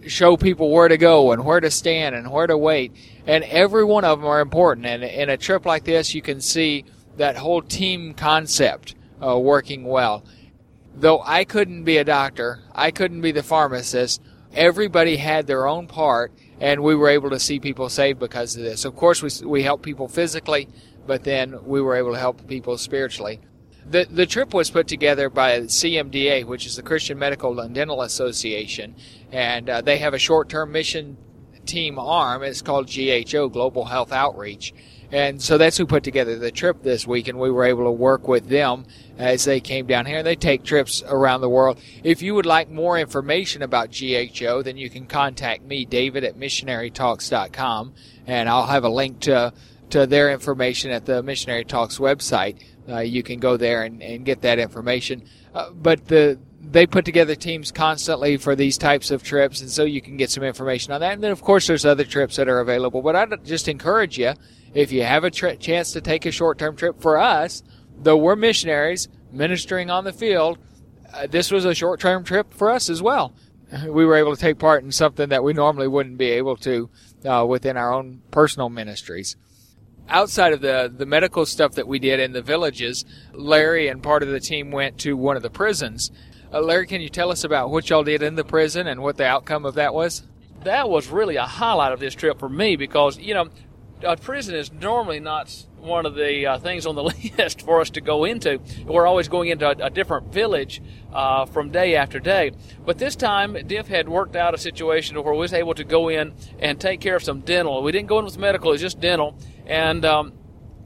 show 0.06 0.36
people 0.36 0.70
where 0.70 0.88
to 0.88 0.96
go 0.96 1.32
and 1.32 1.44
where 1.44 1.60
to 1.60 1.70
stand 1.70 2.14
and 2.14 2.30
where 2.30 2.46
to 2.46 2.56
wait. 2.56 2.92
And 3.26 3.44
every 3.44 3.84
one 3.84 4.04
of 4.04 4.20
them 4.20 4.28
are 4.28 4.40
important. 4.40 4.86
And 4.86 5.02
in 5.04 5.28
a 5.28 5.36
trip 5.36 5.66
like 5.66 5.84
this, 5.84 6.14
you 6.14 6.22
can 6.22 6.40
see 6.40 6.84
that 7.16 7.36
whole 7.36 7.62
team 7.62 8.14
concept 8.14 8.94
uh, 9.24 9.38
working 9.38 9.84
well. 9.84 10.24
Though 10.94 11.20
I 11.24 11.44
couldn't 11.44 11.84
be 11.84 11.98
a 11.98 12.04
doctor, 12.04 12.60
I 12.74 12.90
couldn't 12.90 13.20
be 13.20 13.32
the 13.32 13.42
pharmacist. 13.42 14.22
Everybody 14.52 15.16
had 15.16 15.46
their 15.46 15.66
own 15.66 15.86
part, 15.86 16.32
and 16.60 16.82
we 16.82 16.94
were 16.94 17.08
able 17.08 17.30
to 17.30 17.38
see 17.38 17.60
people 17.60 17.88
saved 17.88 18.18
because 18.18 18.56
of 18.56 18.62
this. 18.62 18.84
Of 18.84 18.96
course, 18.96 19.22
we 19.22 19.46
we 19.46 19.62
helped 19.62 19.82
people 19.82 20.08
physically, 20.08 20.68
but 21.06 21.24
then 21.24 21.64
we 21.64 21.80
were 21.80 21.96
able 21.96 22.12
to 22.12 22.18
help 22.18 22.46
people 22.46 22.78
spiritually. 22.78 23.40
The 23.88 24.06
the 24.10 24.26
trip 24.26 24.52
was 24.52 24.70
put 24.70 24.88
together 24.88 25.30
by 25.30 25.60
CMDA, 25.60 26.44
which 26.44 26.66
is 26.66 26.76
the 26.76 26.82
Christian 26.82 27.18
Medical 27.18 27.58
and 27.60 27.74
Dental 27.74 28.02
Association, 28.02 28.96
and 29.32 29.70
uh, 29.70 29.80
they 29.80 29.98
have 29.98 30.14
a 30.14 30.18
short-term 30.18 30.72
mission 30.72 31.16
team 31.64 31.98
arm. 31.98 32.42
It's 32.42 32.62
called 32.62 32.90
GHO, 32.90 33.48
Global 33.48 33.84
Health 33.84 34.12
Outreach. 34.12 34.74
And 35.10 35.40
so 35.40 35.56
that's 35.56 35.78
who 35.78 35.86
put 35.86 36.04
together 36.04 36.38
the 36.38 36.50
trip 36.50 36.82
this 36.82 37.06
week, 37.06 37.28
and 37.28 37.38
we 37.38 37.50
were 37.50 37.64
able 37.64 37.84
to 37.84 37.90
work 37.90 38.28
with 38.28 38.48
them 38.48 38.84
as 39.16 39.44
they 39.44 39.58
came 39.58 39.86
down 39.86 40.04
here. 40.04 40.22
They 40.22 40.36
take 40.36 40.64
trips 40.64 41.02
around 41.06 41.40
the 41.40 41.48
world. 41.48 41.80
If 42.04 42.20
you 42.20 42.34
would 42.34 42.44
like 42.44 42.68
more 42.68 42.98
information 42.98 43.62
about 43.62 43.90
GHO, 43.90 44.62
then 44.62 44.76
you 44.76 44.90
can 44.90 45.06
contact 45.06 45.64
me, 45.64 45.86
David 45.86 46.24
at 46.24 46.36
missionarytalks.com, 46.38 47.94
and 48.26 48.48
I'll 48.48 48.66
have 48.66 48.84
a 48.84 48.90
link 48.90 49.20
to 49.20 49.52
to 49.90 50.06
their 50.06 50.30
information 50.30 50.90
at 50.90 51.06
the 51.06 51.22
Missionary 51.22 51.64
Talks 51.64 51.98
website. 51.98 52.62
Uh, 52.86 52.98
you 52.98 53.22
can 53.22 53.38
go 53.38 53.56
there 53.56 53.84
and, 53.84 54.02
and 54.02 54.24
get 54.24 54.42
that 54.42 54.58
information. 54.58 55.22
Uh, 55.54 55.70
but 55.70 56.06
the 56.08 56.38
they 56.60 56.86
put 56.86 57.04
together 57.04 57.34
teams 57.34 57.70
constantly 57.70 58.36
for 58.36 58.54
these 58.54 58.76
types 58.76 59.10
of 59.10 59.22
trips, 59.22 59.60
and 59.60 59.70
so 59.70 59.84
you 59.84 60.00
can 60.00 60.16
get 60.16 60.30
some 60.30 60.42
information 60.42 60.92
on 60.92 61.00
that. 61.00 61.14
And 61.14 61.22
then, 61.22 61.30
of 61.30 61.42
course, 61.42 61.66
there's 61.66 61.86
other 61.86 62.04
trips 62.04 62.36
that 62.36 62.48
are 62.48 62.60
available. 62.60 63.00
But 63.00 63.16
I'd 63.16 63.44
just 63.44 63.68
encourage 63.68 64.18
you, 64.18 64.34
if 64.74 64.92
you 64.92 65.02
have 65.02 65.24
a 65.24 65.30
chance 65.30 65.92
to 65.92 66.00
take 66.00 66.26
a 66.26 66.30
short-term 66.30 66.76
trip 66.76 67.00
for 67.00 67.18
us, 67.18 67.62
though 68.00 68.16
we're 68.16 68.36
missionaries 68.36 69.08
ministering 69.32 69.90
on 69.90 70.04
the 70.04 70.12
field, 70.12 70.58
uh, 71.12 71.26
this 71.26 71.50
was 71.50 71.64
a 71.64 71.74
short-term 71.74 72.24
trip 72.24 72.52
for 72.52 72.70
us 72.70 72.88
as 72.88 73.02
well. 73.02 73.32
We 73.86 74.06
were 74.06 74.16
able 74.16 74.34
to 74.34 74.40
take 74.40 74.58
part 74.58 74.82
in 74.82 74.92
something 74.92 75.28
that 75.28 75.44
we 75.44 75.52
normally 75.52 75.88
wouldn't 75.88 76.16
be 76.16 76.30
able 76.30 76.56
to 76.58 76.88
uh, 77.24 77.44
within 77.46 77.76
our 77.76 77.92
own 77.92 78.22
personal 78.30 78.70
ministries 78.70 79.36
outside 80.08 80.52
of 80.52 80.60
the 80.60 80.92
the 80.94 81.06
medical 81.06 81.46
stuff 81.46 81.72
that 81.72 81.86
we 81.86 81.98
did 81.98 82.20
in 82.20 82.32
the 82.32 82.42
villages, 82.42 83.04
Larry 83.32 83.88
and 83.88 84.02
part 84.02 84.22
of 84.22 84.28
the 84.28 84.40
team 84.40 84.70
went 84.70 84.98
to 84.98 85.16
one 85.16 85.36
of 85.36 85.42
the 85.42 85.50
prisons. 85.50 86.10
Uh, 86.52 86.60
Larry, 86.60 86.86
can 86.86 87.00
you 87.00 87.08
tell 87.08 87.30
us 87.30 87.44
about 87.44 87.70
what 87.70 87.90
y'all 87.90 88.04
did 88.04 88.22
in 88.22 88.34
the 88.34 88.44
prison 88.44 88.86
and 88.86 89.02
what 89.02 89.16
the 89.16 89.26
outcome 89.26 89.66
of 89.66 89.74
that 89.74 89.92
was? 89.92 90.22
That 90.64 90.88
was 90.88 91.08
really 91.08 91.36
a 91.36 91.44
highlight 91.44 91.92
of 91.92 92.00
this 92.00 92.14
trip 92.14 92.38
for 92.38 92.48
me 92.48 92.76
because 92.76 93.18
you 93.18 93.34
know, 93.34 93.48
a 94.02 94.16
prison 94.16 94.54
is 94.54 94.72
normally 94.72 95.20
not 95.20 95.66
one 95.78 96.06
of 96.06 96.14
the 96.14 96.46
uh, 96.46 96.58
things 96.58 96.86
on 96.86 96.94
the 96.94 97.02
list 97.38 97.62
for 97.62 97.80
us 97.80 97.90
to 97.90 98.00
go 98.00 98.24
into. 98.24 98.60
We're 98.84 99.06
always 99.06 99.28
going 99.28 99.50
into 99.50 99.66
a, 99.68 99.86
a 99.86 99.90
different 99.90 100.32
village 100.32 100.82
uh, 101.12 101.46
from 101.46 101.70
day 101.70 101.96
after 101.96 102.18
day. 102.18 102.52
But 102.84 102.98
this 102.98 103.16
time, 103.16 103.56
DIF 103.66 103.88
had 103.88 104.08
worked 104.08 104.36
out 104.36 104.54
a 104.54 104.58
situation 104.58 105.22
where 105.22 105.32
we 105.32 105.40
was 105.40 105.52
able 105.52 105.74
to 105.74 105.84
go 105.84 106.08
in 106.08 106.34
and 106.58 106.80
take 106.80 107.00
care 107.00 107.16
of 107.16 107.22
some 107.22 107.40
dental. 107.40 107.82
We 107.82 107.92
didn't 107.92 108.08
go 108.08 108.18
in 108.18 108.24
with 108.24 108.38
medical; 108.38 108.70
it 108.70 108.74
was 108.74 108.80
just 108.80 109.00
dental. 109.00 109.36
And 109.66 110.04
um, 110.04 110.32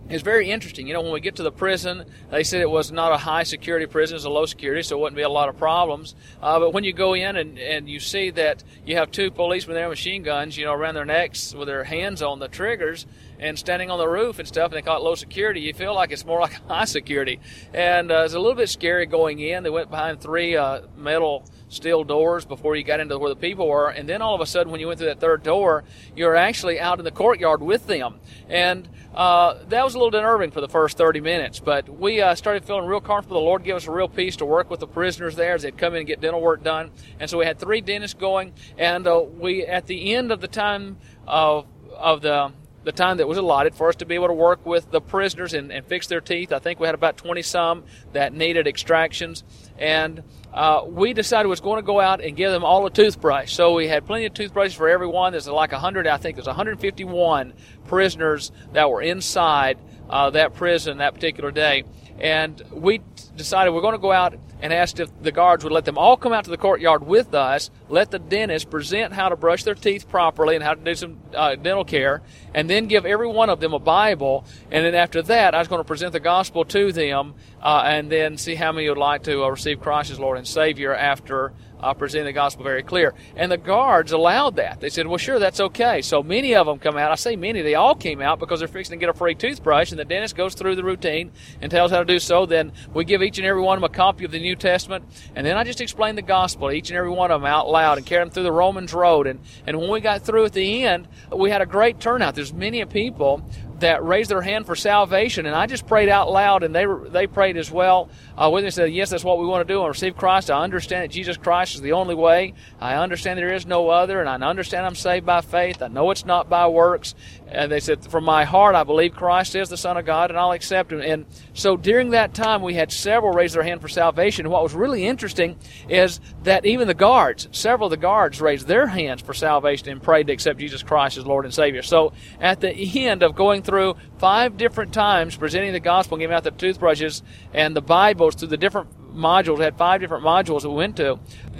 it's 0.08 0.22
very 0.22 0.50
interesting. 0.50 0.86
You 0.86 0.94
know, 0.94 1.00
when 1.00 1.12
we 1.12 1.20
get 1.20 1.36
to 1.36 1.42
the 1.42 1.52
prison, 1.52 2.04
they 2.30 2.42
said 2.42 2.60
it 2.60 2.70
was 2.70 2.92
not 2.92 3.12
a 3.12 3.16
high 3.16 3.44
security 3.44 3.86
prison; 3.86 4.16
it's 4.16 4.24
a 4.24 4.30
low 4.30 4.46
security, 4.46 4.82
so 4.82 4.96
it 4.96 5.00
wouldn't 5.00 5.16
be 5.16 5.22
a 5.22 5.28
lot 5.28 5.48
of 5.48 5.56
problems. 5.56 6.14
Uh, 6.42 6.58
but 6.58 6.72
when 6.72 6.84
you 6.84 6.92
go 6.92 7.14
in 7.14 7.36
and, 7.36 7.58
and 7.58 7.88
you 7.88 8.00
see 8.00 8.30
that 8.30 8.62
you 8.84 8.96
have 8.96 9.10
two 9.10 9.30
policemen 9.30 9.74
there 9.74 9.88
machine 9.88 10.22
guns, 10.22 10.56
you 10.56 10.64
know, 10.64 10.72
around 10.72 10.94
their 10.94 11.04
necks 11.04 11.54
with 11.54 11.68
their 11.68 11.84
hands 11.84 12.22
on 12.22 12.38
the 12.40 12.48
triggers 12.48 13.06
and 13.42 13.58
standing 13.58 13.90
on 13.90 13.98
the 13.98 14.08
roof 14.08 14.38
and 14.38 14.46
stuff, 14.46 14.70
and 14.70 14.76
they 14.76 14.82
call 14.82 14.96
it 14.96 15.02
low 15.02 15.16
security, 15.16 15.60
you 15.60 15.74
feel 15.74 15.94
like 15.94 16.12
it's 16.12 16.24
more 16.24 16.40
like 16.40 16.52
high 16.68 16.84
security. 16.84 17.40
And 17.74 18.10
uh, 18.10 18.22
it's 18.24 18.34
a 18.34 18.38
little 18.38 18.54
bit 18.54 18.68
scary 18.68 19.04
going 19.06 19.40
in. 19.40 19.64
They 19.64 19.70
went 19.70 19.90
behind 19.90 20.20
three 20.20 20.56
uh, 20.56 20.82
metal 20.96 21.44
steel 21.68 22.04
doors 22.04 22.44
before 22.44 22.76
you 22.76 22.84
got 22.84 23.00
into 23.00 23.18
where 23.18 23.30
the 23.30 23.36
people 23.36 23.68
were. 23.68 23.88
And 23.88 24.08
then 24.08 24.22
all 24.22 24.34
of 24.34 24.40
a 24.40 24.46
sudden, 24.46 24.70
when 24.70 24.80
you 24.80 24.86
went 24.86 25.00
through 25.00 25.08
that 25.08 25.20
third 25.20 25.42
door, 25.42 25.82
you're 26.14 26.36
actually 26.36 26.78
out 26.78 26.98
in 27.00 27.04
the 27.04 27.10
courtyard 27.10 27.62
with 27.62 27.86
them. 27.86 28.20
And 28.48 28.88
uh, 29.14 29.64
that 29.68 29.84
was 29.84 29.94
a 29.94 29.98
little 29.98 30.16
unnerving 30.16 30.52
for 30.52 30.60
the 30.60 30.68
first 30.68 30.96
30 30.96 31.20
minutes. 31.20 31.58
But 31.58 31.88
we 31.88 32.20
uh, 32.20 32.36
started 32.36 32.64
feeling 32.64 32.86
real 32.86 33.00
comfortable. 33.00 33.40
The 33.40 33.44
Lord 33.44 33.64
gave 33.64 33.74
us 33.74 33.88
a 33.88 33.90
real 33.90 34.08
peace 34.08 34.36
to 34.36 34.44
work 34.44 34.70
with 34.70 34.80
the 34.80 34.86
prisoners 34.86 35.34
there 35.34 35.54
as 35.54 35.62
they'd 35.62 35.76
come 35.76 35.94
in 35.94 36.00
and 36.00 36.06
get 36.06 36.20
dental 36.20 36.40
work 36.40 36.62
done. 36.62 36.92
And 37.18 37.28
so 37.28 37.38
we 37.38 37.46
had 37.46 37.58
three 37.58 37.80
dentists 37.80 38.14
going. 38.14 38.52
And 38.78 39.06
uh, 39.06 39.20
we, 39.20 39.66
at 39.66 39.86
the 39.86 40.14
end 40.14 40.30
of 40.30 40.40
the 40.40 40.48
time 40.48 40.98
of 41.26 41.66
of 41.92 42.20
the 42.22 42.52
the 42.84 42.92
time 42.92 43.18
that 43.18 43.28
was 43.28 43.38
allotted 43.38 43.74
for 43.74 43.88
us 43.88 43.96
to 43.96 44.06
be 44.06 44.14
able 44.14 44.28
to 44.28 44.32
work 44.32 44.64
with 44.66 44.90
the 44.90 45.00
prisoners 45.00 45.54
and, 45.54 45.72
and 45.72 45.86
fix 45.86 46.06
their 46.06 46.20
teeth. 46.20 46.52
I 46.52 46.58
think 46.58 46.80
we 46.80 46.86
had 46.86 46.94
about 46.94 47.16
20 47.16 47.42
some 47.42 47.84
that 48.12 48.32
needed 48.32 48.66
extractions. 48.66 49.44
And 49.78 50.22
uh, 50.52 50.82
we 50.86 51.12
decided 51.12 51.48
was 51.48 51.60
going 51.60 51.78
to 51.78 51.86
go 51.86 52.00
out 52.00 52.22
and 52.22 52.36
give 52.36 52.52
them 52.52 52.64
all 52.64 52.84
a 52.86 52.90
toothbrush. 52.90 53.52
So 53.52 53.74
we 53.74 53.88
had 53.88 54.06
plenty 54.06 54.26
of 54.26 54.34
toothbrushes 54.34 54.74
for 54.74 54.88
everyone. 54.88 55.32
There's 55.32 55.48
like 55.48 55.72
100, 55.72 56.06
I 56.06 56.16
think 56.18 56.36
there's 56.36 56.46
151 56.46 57.54
prisoners 57.86 58.52
that 58.72 58.90
were 58.90 59.02
inside 59.02 59.78
uh, 60.10 60.30
that 60.30 60.54
prison 60.54 60.98
that 60.98 61.14
particular 61.14 61.50
day. 61.50 61.84
And 62.20 62.62
we 62.70 63.00
decided 63.36 63.72
we're 63.72 63.80
going 63.80 63.94
to 63.94 63.98
go 63.98 64.12
out 64.12 64.34
and 64.60 64.72
asked 64.72 65.00
if 65.00 65.10
the 65.22 65.32
guards 65.32 65.64
would 65.64 65.72
let 65.72 65.84
them 65.84 65.98
all 65.98 66.16
come 66.16 66.32
out 66.32 66.44
to 66.44 66.50
the 66.50 66.56
courtyard 66.56 67.04
with 67.04 67.34
us, 67.34 67.70
let 67.88 68.12
the 68.12 68.18
dentist 68.18 68.70
present 68.70 69.12
how 69.12 69.28
to 69.28 69.34
brush 69.34 69.64
their 69.64 69.74
teeth 69.74 70.08
properly 70.08 70.54
and 70.54 70.62
how 70.62 70.74
to 70.74 70.80
do 70.80 70.94
some 70.94 71.18
uh, 71.34 71.56
dental 71.56 71.84
care, 71.84 72.22
and 72.54 72.70
then 72.70 72.86
give 72.86 73.04
every 73.04 73.26
one 73.26 73.50
of 73.50 73.58
them 73.58 73.74
a 73.74 73.78
Bible. 73.80 74.44
And 74.70 74.84
then 74.84 74.94
after 74.94 75.20
that, 75.22 75.54
I 75.54 75.58
was 75.58 75.66
going 75.66 75.80
to 75.80 75.84
present 75.84 76.12
the 76.12 76.20
gospel 76.20 76.64
to 76.66 76.92
them, 76.92 77.34
uh, 77.60 77.82
and 77.86 78.12
then 78.12 78.36
see 78.36 78.54
how 78.54 78.70
many 78.70 78.88
would 78.88 78.98
like 78.98 79.24
to 79.24 79.42
uh, 79.42 79.48
receive 79.62 79.80
Christ 79.80 80.10
as 80.10 80.18
Lord 80.18 80.38
and 80.38 80.46
Savior 80.46 80.92
after 80.92 81.52
uh, 81.78 81.94
presenting 81.94 82.26
the 82.26 82.32
gospel 82.32 82.64
very 82.64 82.82
clear. 82.82 83.14
And 83.36 83.50
the 83.50 83.56
guards 83.56 84.12
allowed 84.12 84.56
that. 84.56 84.80
They 84.80 84.88
said, 84.88 85.06
well, 85.06 85.18
sure, 85.18 85.38
that's 85.38 85.60
okay. 85.60 86.02
So 86.02 86.22
many 86.22 86.54
of 86.54 86.66
them 86.66 86.78
come 86.78 86.96
out. 86.96 87.10
I 87.10 87.14
say 87.14 87.36
many, 87.36 87.62
they 87.62 87.74
all 87.74 87.94
came 87.94 88.20
out 88.20 88.38
because 88.38 88.58
they're 88.58 88.68
fixing 88.68 88.98
to 88.98 89.00
get 89.00 89.08
a 89.08 89.16
free 89.16 89.34
toothbrush, 89.34 89.90
and 89.90 89.98
the 89.98 90.04
dentist 90.04 90.36
goes 90.36 90.54
through 90.54 90.76
the 90.76 90.84
routine 90.84 91.30
and 91.60 91.70
tells 91.70 91.90
how 91.92 91.98
to 91.98 92.04
do 92.04 92.18
so. 92.18 92.46
Then 92.46 92.72
we 92.92 93.04
give 93.04 93.22
each 93.22 93.38
and 93.38 93.46
every 93.46 93.62
one 93.62 93.78
of 93.78 93.82
them 93.82 93.90
a 93.90 93.94
copy 93.94 94.24
of 94.24 94.32
the 94.32 94.40
New 94.40 94.56
Testament, 94.56 95.04
and 95.36 95.46
then 95.46 95.56
I 95.56 95.64
just 95.64 95.80
explain 95.80 96.16
the 96.16 96.22
gospel 96.22 96.68
to 96.68 96.74
each 96.74 96.90
and 96.90 96.96
every 96.96 97.10
one 97.10 97.30
of 97.30 97.40
them 97.40 97.46
out 97.46 97.68
loud 97.68 97.98
and 97.98 98.06
carry 98.06 98.24
them 98.24 98.30
through 98.30 98.44
the 98.44 98.52
Romans 98.52 98.92
Road. 98.92 99.26
And, 99.26 99.40
and 99.66 99.78
when 99.78 99.90
we 99.90 100.00
got 100.00 100.22
through 100.22 100.44
at 100.44 100.52
the 100.52 100.84
end, 100.84 101.08
we 101.34 101.50
had 101.50 101.62
a 101.62 101.66
great 101.66 102.00
turnout. 102.00 102.34
There's 102.34 102.52
many 102.52 102.84
people 102.84 103.44
that 103.82 104.04
raised 104.04 104.30
their 104.30 104.42
hand 104.42 104.66
for 104.66 104.74
salvation, 104.74 105.46
and 105.46 105.54
I 105.54 105.66
just 105.66 105.86
prayed 105.86 106.08
out 106.08 106.30
loud, 106.30 106.62
and 106.64 106.74
they 106.74 106.86
they 107.10 107.26
prayed 107.26 107.56
as 107.56 107.70
well 107.70 108.08
uh, 108.36 108.50
with 108.52 108.64
me. 108.64 108.70
Said, 108.70 108.92
"Yes, 108.92 109.10
that's 109.10 109.22
what 109.22 109.38
we 109.38 109.46
want 109.46 109.66
to 109.66 109.72
do. 109.72 109.80
and 109.80 109.88
receive 109.88 110.16
Christ. 110.16 110.50
I 110.50 110.62
understand 110.62 111.04
that 111.04 111.10
Jesus 111.14 111.36
Christ 111.36 111.74
is 111.74 111.80
the 111.80 111.92
only 111.92 112.14
way. 112.14 112.54
I 112.80 112.94
understand 112.94 113.38
there 113.38 113.52
is 113.52 113.66
no 113.66 113.90
other, 113.90 114.20
and 114.20 114.28
I 114.28 114.48
understand 114.48 114.86
I'm 114.86 114.94
saved 114.94 115.26
by 115.26 115.40
faith. 115.40 115.82
I 115.82 115.88
know 115.88 116.10
it's 116.10 116.24
not 116.24 116.48
by 116.48 116.66
works." 116.66 117.14
And 117.48 117.70
they 117.70 117.80
said, 117.80 118.02
"From 118.04 118.24
my 118.24 118.44
heart, 118.44 118.74
I 118.74 118.84
believe 118.84 119.14
Christ 119.14 119.54
is 119.54 119.68
the 119.68 119.76
Son 119.76 119.96
of 119.96 120.06
God, 120.06 120.30
and 120.30 120.38
I'll 120.38 120.52
accept 120.52 120.90
Him." 120.92 121.00
And 121.00 121.26
so 121.52 121.76
during 121.76 122.10
that 122.10 122.34
time, 122.34 122.62
we 122.62 122.74
had 122.74 122.90
several 122.90 123.32
raise 123.32 123.52
their 123.52 123.62
hand 123.62 123.80
for 123.82 123.88
salvation. 123.88 124.48
What 124.48 124.62
was 124.62 124.74
really 124.74 125.06
interesting 125.06 125.56
is 125.88 126.20
that 126.44 126.64
even 126.64 126.88
the 126.88 126.94
guards, 126.94 127.48
several 127.52 127.86
of 127.86 127.90
the 127.90 127.96
guards, 127.96 128.40
raised 128.40 128.66
their 128.66 128.86
hands 128.86 129.20
for 129.20 129.34
salvation 129.34 129.88
and 129.90 130.02
prayed 130.02 130.28
to 130.28 130.32
accept 130.32 130.58
Jesus 130.58 130.82
Christ 130.82 131.18
as 131.18 131.26
Lord 131.26 131.44
and 131.44 131.52
Savior. 131.52 131.82
So 131.82 132.12
at 132.40 132.60
the 132.60 132.72
end 133.06 133.22
of 133.22 133.34
going 133.34 133.62
through 133.62 133.71
five 134.18 134.56
different 134.56 134.92
times 134.92 135.36
presenting 135.36 135.72
the 135.72 135.80
gospel, 135.80 136.18
giving 136.18 136.34
out 136.34 136.44
the 136.44 136.50
toothbrushes 136.50 137.22
and 137.52 137.74
the 137.74 137.82
Bibles 137.82 138.34
through 138.34 138.48
the 138.48 138.56
different 138.56 138.88
modules. 139.14 139.58
We 139.58 139.64
had 139.64 139.76
five 139.76 140.00
different 140.00 140.24
modules 140.24 140.62
that 140.62 140.70
we 140.70 140.76
went 140.76 140.96
to. 140.96 141.18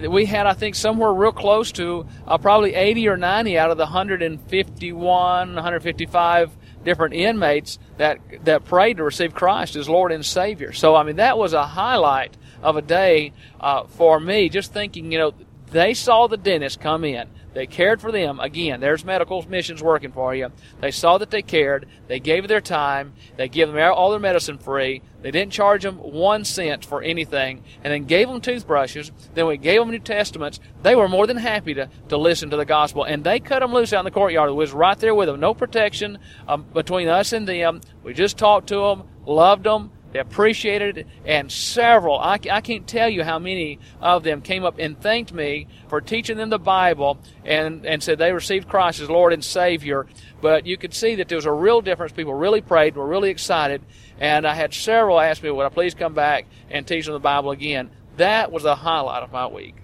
We 0.09 0.27
had, 0.27 0.47
I 0.47 0.55
think, 0.55 0.75
somewhere 0.75 1.13
real 1.13 1.33
close 1.33 1.73
to 1.73 2.07
uh, 2.27 2.39
probably 2.39 2.75
80 2.75 3.09
or 3.09 3.17
90 3.17 3.59
out 3.59 3.71
of 3.71 3.77
the 3.77 3.85
151, 3.85 5.55
155 5.55 6.57
different 6.85 7.15
inmates 7.15 7.79
that 7.97 8.19
that 8.45 8.65
prayed 8.65 8.97
to 8.97 9.05
receive 9.05 9.35
Christ 9.35 9.77
as 9.77 9.89
Lord 9.89 10.11
and 10.11 10.25
Savior. 10.25 10.73
So, 10.73 10.97
I 10.97 11.05
mean, 11.05 11.17
that 11.17 11.39
was 11.39 11.53
a 11.53 11.65
highlight 11.65 12.37
of 12.63 12.77
a 12.77 12.83
day 12.83 13.33
uh, 13.61 13.85
for 13.85 14.19
me. 14.19 14.49
Just 14.49 14.73
thinking, 14.73 15.13
you 15.13 15.19
know, 15.19 15.35
they 15.71 15.95
saw 15.95 16.27
the 16.27 16.37
dentist 16.37 16.81
come 16.81 17.05
in. 17.05 17.29
They 17.55 17.67
cared 17.67 18.01
for 18.01 18.11
them. 18.11 18.41
Again, 18.41 18.81
there's 18.81 19.05
medical 19.05 19.43
missions 19.49 19.83
working 19.83 20.13
for 20.13 20.35
you. 20.35 20.51
They 20.81 20.91
saw 20.91 21.19
that 21.19 21.31
they 21.31 21.43
cared. 21.43 21.87
They 22.09 22.19
gave 22.19 22.49
their 22.49 22.61
time. 22.61 23.13
They 23.37 23.49
gave 23.49 23.71
them 23.71 23.93
all 23.93 24.11
their 24.11 24.21
medicine 24.21 24.59
free. 24.59 25.03
They 25.21 25.31
didn't 25.31 25.53
charge 25.53 25.83
them 25.83 25.97
one 25.97 26.45
cent 26.45 26.85
for 26.85 27.03
anything, 27.03 27.63
and 27.85 27.93
then 27.93 28.05
gave 28.05 28.29
them 28.29 28.41
toothbrushes. 28.41 29.13
Then 29.35 29.47
we 29.47 29.57
gave 29.57 29.81
them 29.81 29.91
New 29.91 29.99
Testaments. 29.99 30.61
They 30.83 30.97
were 30.97 31.09
more 31.09 31.27
than 31.27 31.37
happy 31.37 31.75
to, 31.75 31.89
to 32.09 32.17
listen 32.17 32.51
to 32.51 32.57
the 32.57 32.65
gospel, 32.65 33.05
and 33.05 33.23
they 33.23 33.39
cut 33.39 33.61
them 33.61 33.73
loose 33.73 33.93
out 33.93 34.01
in 34.01 34.05
the 34.05 34.11
courtyard. 34.11 34.51
We 34.51 34.57
was 34.57 34.73
right 34.73 34.99
there 34.99 35.15
with 35.15 35.29
them. 35.29 35.39
No 35.39 35.55
protection 35.55 36.19
um, 36.49 36.65
between 36.73 37.09
us 37.09 37.33
and 37.33 37.47
them. 37.47 37.81
We 38.03 38.15
just 38.15 38.39
talked 38.39 38.69
to 38.69 38.77
them, 38.77 39.05
loved 39.27 39.65
them, 39.65 39.93
they 40.13 40.19
appreciated 40.19 40.99
it, 40.99 41.07
and 41.25 41.51
several, 41.51 42.19
I, 42.19 42.39
I 42.51 42.61
can't 42.61 42.87
tell 42.87 43.09
you 43.09 43.25
how 43.25 43.39
many 43.39 43.79
of 44.01 44.23
them 44.23 44.43
came 44.43 44.65
up 44.65 44.79
and 44.79 45.01
thanked 45.01 45.33
me 45.33 45.67
for 45.89 46.01
teaching 46.01 46.37
them 46.37 46.51
the 46.51 46.59
Bible 46.59 47.19
and, 47.45 47.87
and 47.87 48.03
said 48.03 48.19
they 48.19 48.33
received 48.33 48.69
Christ 48.69 49.01
as 49.01 49.09
Lord 49.09 49.33
and 49.33 49.43
Savior. 49.43 50.07
But 50.43 50.67
you 50.67 50.77
could 50.77 50.93
see 50.93 51.15
that 51.15 51.29
there 51.29 51.37
was 51.37 51.47
a 51.47 51.53
real 51.53 51.81
difference. 51.81 52.13
People 52.13 52.35
really 52.35 52.61
prayed, 52.61 52.95
were 52.95 53.07
really 53.07 53.31
excited, 53.31 53.83
and 54.21 54.47
I 54.47 54.55
had 54.55 54.75
several 54.75 55.19
ask 55.19 55.43
me, 55.43 55.51
would 55.51 55.65
I 55.65 55.71
please 55.71 55.95
come 55.95 56.15
back 56.15 56.47
and 56.71 56.87
teach 56.87 57.07
them 57.07 57.15
the 57.15 57.21
Bible 57.21 57.51
again? 57.51 57.91
That 58.19 58.53
was 58.53 58.65
the 58.65 58.77
highlight 58.77 59.23
of 59.23 59.33
my 59.33 59.47
week. 59.47 59.77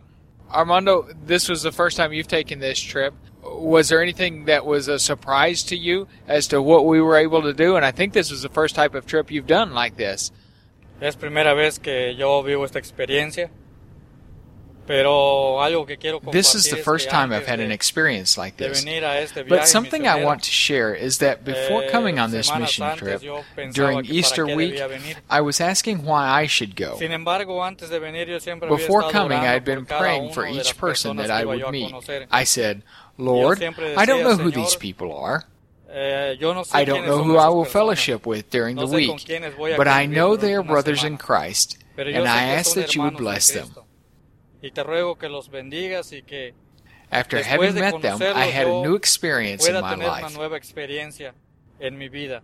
Armando, 0.51 1.09
this 1.25 1.49
was 1.49 1.63
the 1.63 1.73
first 1.73 1.97
time 1.97 2.13
you've 2.13 2.29
taken 2.29 2.59
this 2.59 2.79
trip 2.79 3.15
was 3.61 3.89
there 3.89 4.03
anything 4.03 4.47
that 4.47 4.65
was 4.65 4.89
a 4.89 4.99
surprise 4.99 5.63
to 5.65 5.77
you 5.77 6.09
as 6.27 6.47
to 6.49 6.63
what 6.63 6.87
we 6.87 7.01
were 7.01 7.17
able 7.17 7.43
to 7.43 7.53
do? 7.53 7.77
And 7.77 7.85
I 7.85 7.91
think 7.91 8.13
this 8.13 8.31
was 8.31 8.43
the 8.43 8.49
first 8.49 8.75
type 8.75 8.95
of 8.95 9.07
trip 9.07 9.31
you've 9.31 9.47
done 9.47 9.73
like 9.73 9.97
this. 9.97 10.33
Es 11.01 11.15
primera 11.15 11.55
vez 11.55 11.79
que 11.79 12.13
yo 12.17 12.43
vivo 12.43 12.65
esta 12.65 12.79
experiencia. 12.79 13.51
This 14.89 16.55
is 16.55 16.71
the 16.71 16.81
first 16.83 17.11
time 17.11 17.31
I've 17.31 17.47
had 17.47 17.61
an 17.61 17.71
experience 17.71 18.39
like 18.39 18.57
this. 18.57 18.87
But 19.47 19.69
something 19.69 20.09
I 20.09 20.25
want 20.25 20.45
to 20.45 20.51
share 20.51 20.95
is 20.95 21.19
that 21.19 21.45
before 21.45 21.85
eh, 21.85 21.91
coming 21.91 22.19
on 22.19 22.31
this 22.31 22.51
mission 22.57 22.97
trip, 22.97 23.23
during 23.73 24.07
Easter 24.07 24.47
week, 24.47 24.81
I 25.29 25.43
was 25.43 25.61
asking 25.61 26.05
why 26.05 26.27
I 26.27 26.47
should 26.47 26.75
go. 26.75 26.99
Before 26.99 29.11
coming, 29.11 29.39
I 29.39 29.53
had 29.53 29.65
been 29.65 29.85
praying 29.85 30.33
for 30.33 30.47
each 30.47 30.79
person 30.79 31.19
that 31.19 31.31
I 31.31 31.45
would 31.45 31.71
meet. 31.71 31.95
I 32.31 32.45
said, 32.45 32.83
Lord, 33.19 33.63
I 33.63 34.07
don't 34.07 34.23
know 34.23 34.37
who 34.37 34.51
these 34.51 34.77
people 34.77 35.15
are. 35.15 35.45
Eh, 35.91 36.37
I 36.73 36.85
don't 36.85 37.07
know 37.07 37.25
who 37.25 37.37
I 37.37 37.49
will 37.49 37.65
fellowship 37.65 38.27
with 38.27 38.51
during 38.51 38.77
the 38.77 38.87
week, 38.87 39.27
but 39.77 39.89
I 39.89 40.07
know 40.07 40.37
they 40.37 40.55
are 40.55 40.63
brothers 40.63 41.03
in 41.03 41.17
Christ, 41.19 41.79
and 41.97 42.29
I 42.29 42.45
ask 42.45 42.75
that 42.75 42.95
you 42.95 43.03
would 43.03 43.17
bless 43.17 43.51
them. 43.51 43.69
y 44.63 44.71
te 44.71 44.83
ruego 44.83 45.17
que 45.17 45.29
los 45.29 45.51
bendigas 45.51 46.13
y 46.13 46.23
que 46.23 46.55
After 47.11 47.43
having 47.43 47.75
met 47.75 48.03
them, 48.03 48.21
I 48.21 48.47
had 48.47 48.67
a 48.67 48.83
new 48.83 48.95
experience 48.95 49.67
in 49.67 49.75
my 49.75 49.95
life. 49.95 50.37
nueva 50.37 50.57
experiencia 50.57 51.33
en 51.81 51.97
mi 51.97 52.09
vida. 52.09 52.43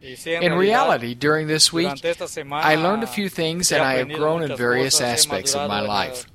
Y 0.00 0.16
sí, 0.16 0.34
en 0.34 0.42
In 0.42 0.58
reality, 0.58 1.14
during 1.14 1.46
this 1.46 1.72
week, 1.72 1.86
durante 1.86 2.10
esta 2.10 2.26
semana 2.26 2.66
I 2.66 2.76
learned 2.76 3.04
a 3.04 3.06
few 3.06 3.28
things 3.28 3.70
and 3.72 3.82
I 3.82 3.98
have 3.98 4.12
grown 4.12 4.42
in 4.42 4.56
various 4.56 5.00
aspects 5.00 5.54
of 5.54 5.68
my 5.68 5.80
life. 5.80 6.26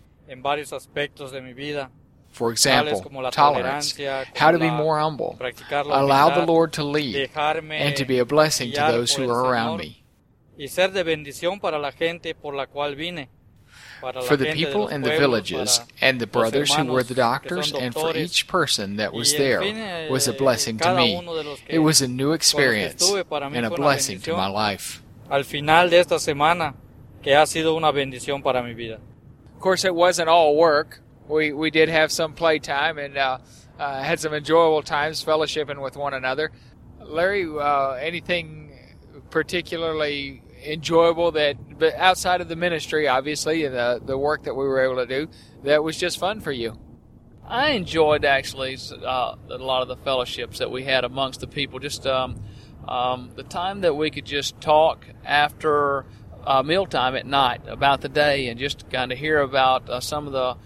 En 2.39 2.51
varios 2.55 2.99
aspectos 2.99 3.03
de 3.03 3.09
mi 3.09 3.21
vida. 3.21 3.31
For 3.31 3.31
example, 3.31 3.31
tolerance, 3.31 3.95
how 4.35 4.51
to 4.51 4.57
be 4.57 4.71
more 4.71 4.99
humble, 4.99 5.37
allow 5.91 6.29
the 6.29 6.45
Lord 6.45 6.73
to 6.73 6.83
lead, 6.83 7.29
and 7.35 7.95
to 7.95 8.05
be 8.05 8.19
a 8.19 8.25
blessing 8.25 8.71
to 8.73 8.81
those 8.91 9.13
who 9.13 9.29
are 9.29 9.45
around 9.45 9.79
me. 9.79 10.03
y 10.57 10.67
ser 10.67 10.91
de 10.91 11.03
bendición 11.03 11.59
para 11.59 11.79
la 11.79 11.91
gente 11.93 12.35
por 12.35 12.53
la 12.53 12.67
cual 12.67 12.95
vine. 12.95 13.29
Para 14.01 14.21
For 14.21 14.37
the 14.37 14.53
people 14.53 14.83
los 14.83 14.91
in 14.91 15.01
the 15.01 15.17
villages 15.17 15.81
and 16.01 16.19
the 16.19 16.25
brothers 16.25 16.73
who 16.73 16.85
were 16.85 17.03
the 17.03 17.13
doctors, 17.13 17.73
and 17.73 17.93
for 17.93 18.15
each 18.15 18.47
person 18.47 18.95
that 18.97 19.13
was 19.13 19.33
there 19.33 19.61
eh, 19.61 20.09
was 20.09 20.27
a 20.27 20.33
blessing 20.33 20.77
to 20.77 20.93
me. 20.95 21.15
uno 21.17 21.35
de 21.35 21.43
los 21.43 21.59
que- 21.59 21.75
It 21.75 21.79
was 21.79 22.01
a 22.01 22.07
new 22.07 22.31
experience 22.33 23.03
estuve, 23.03 23.25
para 23.25 23.49
mí 23.49 23.57
and 23.57 23.65
a 23.65 23.69
blessing 23.69 24.19
to 24.21 24.37
my 24.37 24.47
life. 24.47 25.01
Al 25.29 25.43
final 25.43 25.89
de 25.89 25.99
esta 25.99 26.17
semana, 26.17 26.75
que 27.21 27.35
ha 27.35 27.45
sido 27.45 27.75
una 27.75 27.91
bendición 27.91 28.41
para 28.41 28.63
mi 28.63 28.73
vida. 28.73 28.99
Of 29.55 29.61
course, 29.61 29.85
it 29.85 29.93
wasn't 29.93 30.29
all 30.29 30.55
work. 30.55 31.01
We 31.29 31.53
we 31.53 31.69
did 31.69 31.89
have 31.89 32.11
some 32.11 32.33
playtime 32.33 32.97
and 32.97 33.15
uh, 33.15 33.37
uh, 33.77 34.01
had 34.01 34.19
some 34.19 34.33
enjoyable 34.33 34.81
times 34.81 35.23
fellowshipping 35.23 35.79
with 35.79 35.95
one 35.95 36.15
another. 36.15 36.51
Larry, 36.99 37.45
uh, 37.47 37.91
anything 37.91 38.73
particularly 39.29 40.41
enjoyable 40.65 41.31
that, 41.31 41.77
but 41.77 41.93
outside 41.93 42.41
of 42.41 42.49
the 42.49 42.55
ministry, 42.55 43.07
obviously, 43.07 43.63
and 43.63 43.75
the 43.75 44.01
the 44.03 44.17
work 44.17 44.43
that 44.45 44.55
we 44.55 44.63
were 44.63 44.83
able 44.83 44.95
to 44.95 45.05
do, 45.05 45.29
that 45.63 45.83
was 45.83 45.97
just 45.97 46.17
fun 46.17 46.41
for 46.41 46.51
you? 46.51 46.79
I 47.45 47.69
enjoyed 47.71 48.25
actually 48.25 48.77
uh, 48.91 49.35
a 49.49 49.57
lot 49.57 49.83
of 49.83 49.87
the 49.87 49.97
fellowships 49.97 50.57
that 50.59 50.71
we 50.71 50.83
had 50.83 51.03
amongst 51.03 51.41
the 51.41 51.47
people. 51.47 51.77
Just 51.77 52.07
um, 52.07 52.41
um, 52.87 53.31
the 53.35 53.43
time 53.43 53.81
that 53.81 53.95
we 53.95 54.09
could 54.09 54.25
just 54.25 54.59
talk 54.61 55.05
after 55.23 56.05
uh, 56.43 56.63
mealtime 56.63 57.15
at 57.15 57.27
night 57.27 57.61
about 57.67 58.01
the 58.01 58.09
day 58.09 58.47
and 58.47 58.59
just 58.59 58.89
kind 58.89 59.11
of 59.11 59.19
hear 59.19 59.39
about 59.39 59.87
uh, 59.89 59.99
some 59.99 60.25
of 60.25 60.33
the 60.33 60.57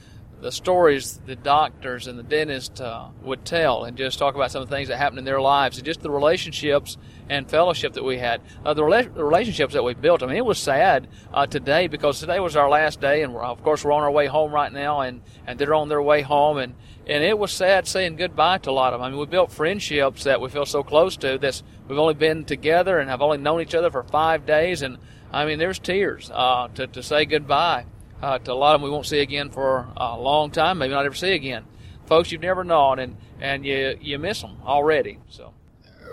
the 0.44 0.52
stories 0.52 1.22
the 1.26 1.38
doctors 1.38 2.06
and 2.06 2.20
the 2.20 2.24
dentist 2.24 2.82
uh, 2.82 3.08
would 3.22 3.46
tell 3.46 3.86
and 3.86 3.96
just 3.96 4.20
talk 4.20 4.36
about 4.36 4.52
some 4.52 4.62
of 4.62 4.70
the 4.70 4.76
things 4.76 4.90
that 4.90 4.98
happened 4.98 5.20
in 5.20 5.24
their 5.24 5.40
lives 5.40 5.78
and 5.78 5.86
just 5.86 6.02
the 6.02 6.12
relationships 6.12 6.98
and 7.30 7.50
fellowship 7.50 7.94
that 7.94 8.04
we 8.04 8.18
had 8.18 8.42
uh, 8.66 8.74
the, 8.74 8.82
rela- 8.82 9.16
relationships 9.16 9.74
that 9.74 9.86
we 9.86 9.94
built. 9.94 10.22
I 10.22 10.26
mean 10.26 10.36
it 10.36 10.46
was 10.46 10.60
sad 10.60 11.08
uh, 11.34 11.48
today 11.48 11.88
because 11.88 12.20
today 12.20 12.42
was 12.42 12.58
our 12.58 12.70
last 12.70 13.00
day 13.00 13.24
and 13.24 13.34
we're, 13.34 13.42
of 13.42 13.64
course 13.64 13.86
we're 13.86 13.94
on 13.94 14.04
our 14.04 14.12
way 14.12 14.28
home 14.28 14.52
right 14.52 14.72
now 14.72 15.00
and, 15.00 15.22
and 15.48 15.58
they're 15.58 15.74
on 15.74 15.88
their 15.88 16.02
way 16.02 16.22
home 16.22 16.58
and, 16.58 16.76
and 17.08 17.24
it 17.24 17.40
was 17.40 17.54
sad 17.54 17.88
saying 17.88 18.18
goodbye 18.18 18.58
to 18.58 18.70
a 18.70 18.72
lot 18.72 18.94
of 18.94 19.00
them 19.00 19.06
i 19.06 19.10
mean 19.10 19.20
we 19.20 19.26
built 19.26 19.52
friendships 19.52 20.26
that 20.26 20.42
we 20.42 20.50
feel 20.50 20.66
so 20.66 20.84
close 20.84 21.18
to 21.18 21.38
that's 21.38 21.64
we've 21.88 21.98
only 21.98 22.14
been 22.14 22.46
together 22.46 23.00
and 23.00 23.10
have 23.10 23.22
only 23.22 23.38
known 23.38 23.60
each 23.62 23.76
other 23.76 23.92
for 23.92 24.04
five 24.04 24.46
days 24.46 24.82
and 24.82 24.98
i 25.32 25.46
mean 25.46 25.60
there's 25.60 25.80
tears 25.80 26.32
uh, 26.34 26.70
to, 26.70 26.88
to 26.88 27.04
say 27.04 27.26
goodbye 27.26 27.86
uh, 28.24 28.40
to 28.40 28.54
a 28.54 28.56
lot 28.56 28.74
of 28.74 28.80
them 28.80 28.86
we 28.86 28.90
won't 28.90 29.06
see 29.06 29.20
again 29.20 29.50
for 29.50 29.88
a 29.98 30.18
long 30.18 30.50
time, 30.50 30.78
maybe 30.78 30.94
not 30.94 31.06
ever 31.06 31.14
see 31.14 31.34
again. 31.34 31.66
Folks 32.06 32.32
you've 32.32 32.42
never 32.42 32.64
known, 32.64 33.00
and, 33.00 33.18
and 33.42 33.66
you, 33.66 33.98
you 34.00 34.18
miss 34.18 34.42
them 34.42 34.58
already. 34.66 35.20
So, 35.28 35.54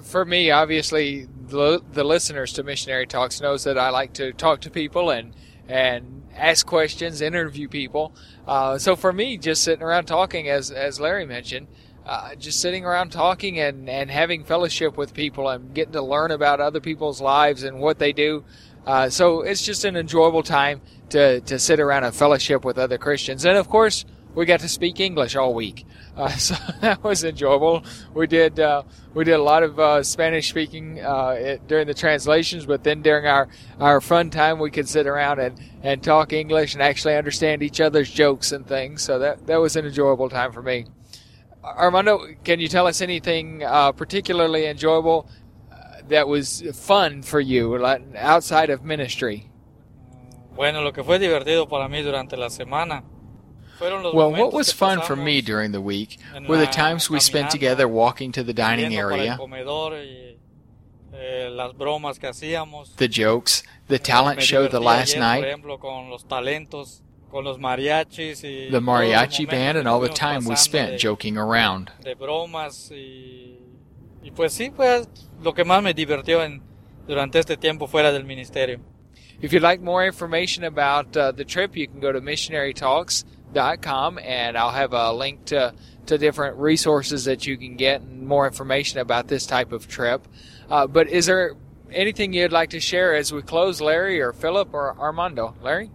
For 0.02 0.24
me, 0.24 0.50
obviously, 0.50 1.28
the, 1.46 1.80
the 1.92 2.02
listeners 2.02 2.52
to 2.54 2.64
Missionary 2.64 3.06
Talks 3.06 3.40
knows 3.40 3.62
that 3.62 3.78
I 3.78 3.90
like 3.90 4.12
to 4.14 4.32
talk 4.32 4.60
to 4.62 4.70
people 4.70 5.10
and, 5.10 5.34
and 5.68 6.24
ask 6.34 6.66
questions, 6.66 7.20
interview 7.20 7.68
people. 7.68 8.12
Uh, 8.46 8.76
so 8.76 8.96
for 8.96 9.12
me, 9.12 9.36
just 9.38 9.62
sitting 9.62 9.82
around 9.82 10.06
talking, 10.06 10.48
as, 10.48 10.72
as 10.72 10.98
Larry 10.98 11.26
mentioned, 11.26 11.68
uh, 12.06 12.34
just 12.34 12.60
sitting 12.60 12.84
around 12.84 13.10
talking 13.10 13.60
and, 13.60 13.88
and 13.88 14.10
having 14.10 14.42
fellowship 14.42 14.96
with 14.96 15.14
people 15.14 15.48
and 15.48 15.74
getting 15.74 15.92
to 15.92 16.02
learn 16.02 16.32
about 16.32 16.60
other 16.60 16.80
people's 16.80 17.20
lives 17.20 17.62
and 17.62 17.78
what 17.78 17.98
they 18.00 18.12
do. 18.12 18.44
Uh, 18.86 19.08
so 19.08 19.42
it's 19.42 19.64
just 19.64 19.84
an 19.84 19.96
enjoyable 19.96 20.42
time 20.42 20.80
to, 21.10 21.40
to 21.42 21.58
sit 21.58 21.80
around 21.80 22.04
and 22.04 22.14
fellowship 22.14 22.64
with 22.64 22.78
other 22.78 22.98
Christians. 22.98 23.44
And 23.44 23.56
of 23.56 23.68
course, 23.68 24.04
we 24.34 24.46
got 24.46 24.60
to 24.60 24.68
speak 24.68 25.00
English 25.00 25.36
all 25.36 25.54
week. 25.54 25.86
Uh, 26.16 26.28
so 26.36 26.54
that 26.80 27.02
was 27.02 27.24
enjoyable. 27.24 27.84
We 28.14 28.26
did, 28.26 28.60
uh, 28.60 28.82
we 29.14 29.24
did 29.24 29.32
a 29.32 29.42
lot 29.42 29.62
of, 29.62 29.78
uh, 29.78 30.02
Spanish 30.02 30.48
speaking, 30.48 31.00
uh, 31.00 31.36
it, 31.38 31.68
during 31.68 31.86
the 31.86 31.94
translations, 31.94 32.66
but 32.66 32.84
then 32.84 33.02
during 33.02 33.26
our, 33.26 33.48
our 33.78 34.00
fun 34.00 34.30
time, 34.30 34.58
we 34.58 34.70
could 34.70 34.88
sit 34.88 35.06
around 35.06 35.40
and, 35.40 35.60
and 35.82 36.02
talk 36.02 36.32
English 36.32 36.74
and 36.74 36.82
actually 36.82 37.16
understand 37.16 37.62
each 37.62 37.80
other's 37.80 38.10
jokes 38.10 38.52
and 38.52 38.66
things. 38.66 39.02
So 39.02 39.18
that, 39.18 39.46
that 39.46 39.56
was 39.56 39.76
an 39.76 39.86
enjoyable 39.86 40.28
time 40.28 40.52
for 40.52 40.62
me. 40.62 40.86
Armando, 41.62 42.26
can 42.42 42.58
you 42.58 42.68
tell 42.68 42.86
us 42.86 43.02
anything, 43.02 43.62
uh, 43.62 43.92
particularly 43.92 44.66
enjoyable 44.66 45.28
that 46.10 46.28
was 46.28 46.62
fun 46.74 47.22
for 47.22 47.40
you 47.40 47.84
outside 48.16 48.70
of 48.70 48.84
ministry? 48.84 49.50
Bueno, 50.54 50.82
lo 50.82 50.92
que 50.92 51.02
fue 51.02 51.18
divertido 51.18 51.68
para 51.68 51.88
mí 51.88 52.02
durante 52.02 52.36
la 52.36 52.48
semana 52.50 53.02
Well, 53.80 54.30
what 54.32 54.52
was 54.52 54.72
fun 54.72 55.00
for 55.00 55.16
me 55.16 55.40
during 55.40 55.72
the 55.72 55.80
week 55.80 56.18
were 56.46 56.58
the 56.58 56.66
times 56.66 57.08
we 57.08 57.18
spent 57.18 57.50
together 57.50 57.88
walking 57.88 58.30
to 58.32 58.42
the 58.42 58.52
dining 58.52 58.90
yendo 58.90 59.08
para 59.08 59.58
el 59.58 59.92
area, 59.94 60.36
eh, 61.14 61.48
las 61.50 61.72
bromas 61.72 62.18
que 62.20 62.28
hacíamos. 62.28 62.94
the 62.96 63.08
jokes, 63.08 63.62
the 63.88 63.94
Eh, 63.94 63.98
talent 63.98 64.42
show 64.42 64.68
the 64.68 64.80
last 64.80 65.16
night, 65.16 65.40
Por 65.40 65.48
ejemplo, 65.48 65.78
con 65.80 66.10
los 66.10 66.24
talentos, 66.24 67.00
con 67.30 67.44
los 67.44 67.58
mariachis 67.58 68.44
y 68.44 68.68
the 68.70 68.80
mariachi 68.80 69.46
band, 69.48 69.78
and 69.78 69.88
all 69.88 70.00
the 70.00 70.10
time 70.10 70.44
we 70.44 70.56
spent 70.56 70.98
joking 71.00 71.38
around. 71.38 71.90
De 74.22 74.28
bromas 74.28 74.28
y, 74.28 74.28
y 74.28 74.30
pues 74.30 74.52
sí, 74.52 74.70
pues 74.70 75.08
lo 75.42 75.54
que 75.54 75.64
más 75.64 75.82
me 75.82 75.94
divirtió 75.94 76.42
en, 76.42 76.62
durante 77.06 77.38
este 77.38 77.56
tiempo 77.56 77.86
fuera 77.86 78.12
del 78.12 78.24
ministerio. 78.24 78.80
If 79.42 79.52
you'd 79.52 79.62
like 79.62 79.80
more 79.82 80.04
information 80.04 80.64
about 80.64 81.16
uh, 81.16 81.32
the 81.32 81.44
trip, 81.44 81.74
you 81.74 81.88
can 81.88 81.98
go 81.98 82.12
to 82.12 82.20
missionarytalks.com 82.20 84.18
and 84.18 84.58
I'll 84.58 84.70
have 84.70 84.92
a 84.92 85.12
link 85.12 85.46
to, 85.46 85.72
to 86.06 86.18
different 86.18 86.58
resources 86.58 87.24
that 87.24 87.46
you 87.46 87.56
can 87.56 87.76
get 87.76 88.02
and 88.02 88.26
more 88.26 88.46
information 88.46 89.00
about 89.00 89.28
this 89.28 89.46
type 89.46 89.72
of 89.72 89.88
trip. 89.88 90.28
Uh, 90.68 90.86
but 90.86 91.08
is 91.08 91.24
there 91.24 91.56
anything 91.90 92.34
you'd 92.34 92.52
like 92.52 92.70
to 92.70 92.80
share 92.80 93.14
as 93.14 93.32
we 93.32 93.40
close, 93.40 93.80
Larry 93.80 94.20
or 94.20 94.34
Phillip 94.34 94.74
or 94.74 94.94
Armando? 94.98 95.54
Larry? 95.62 95.90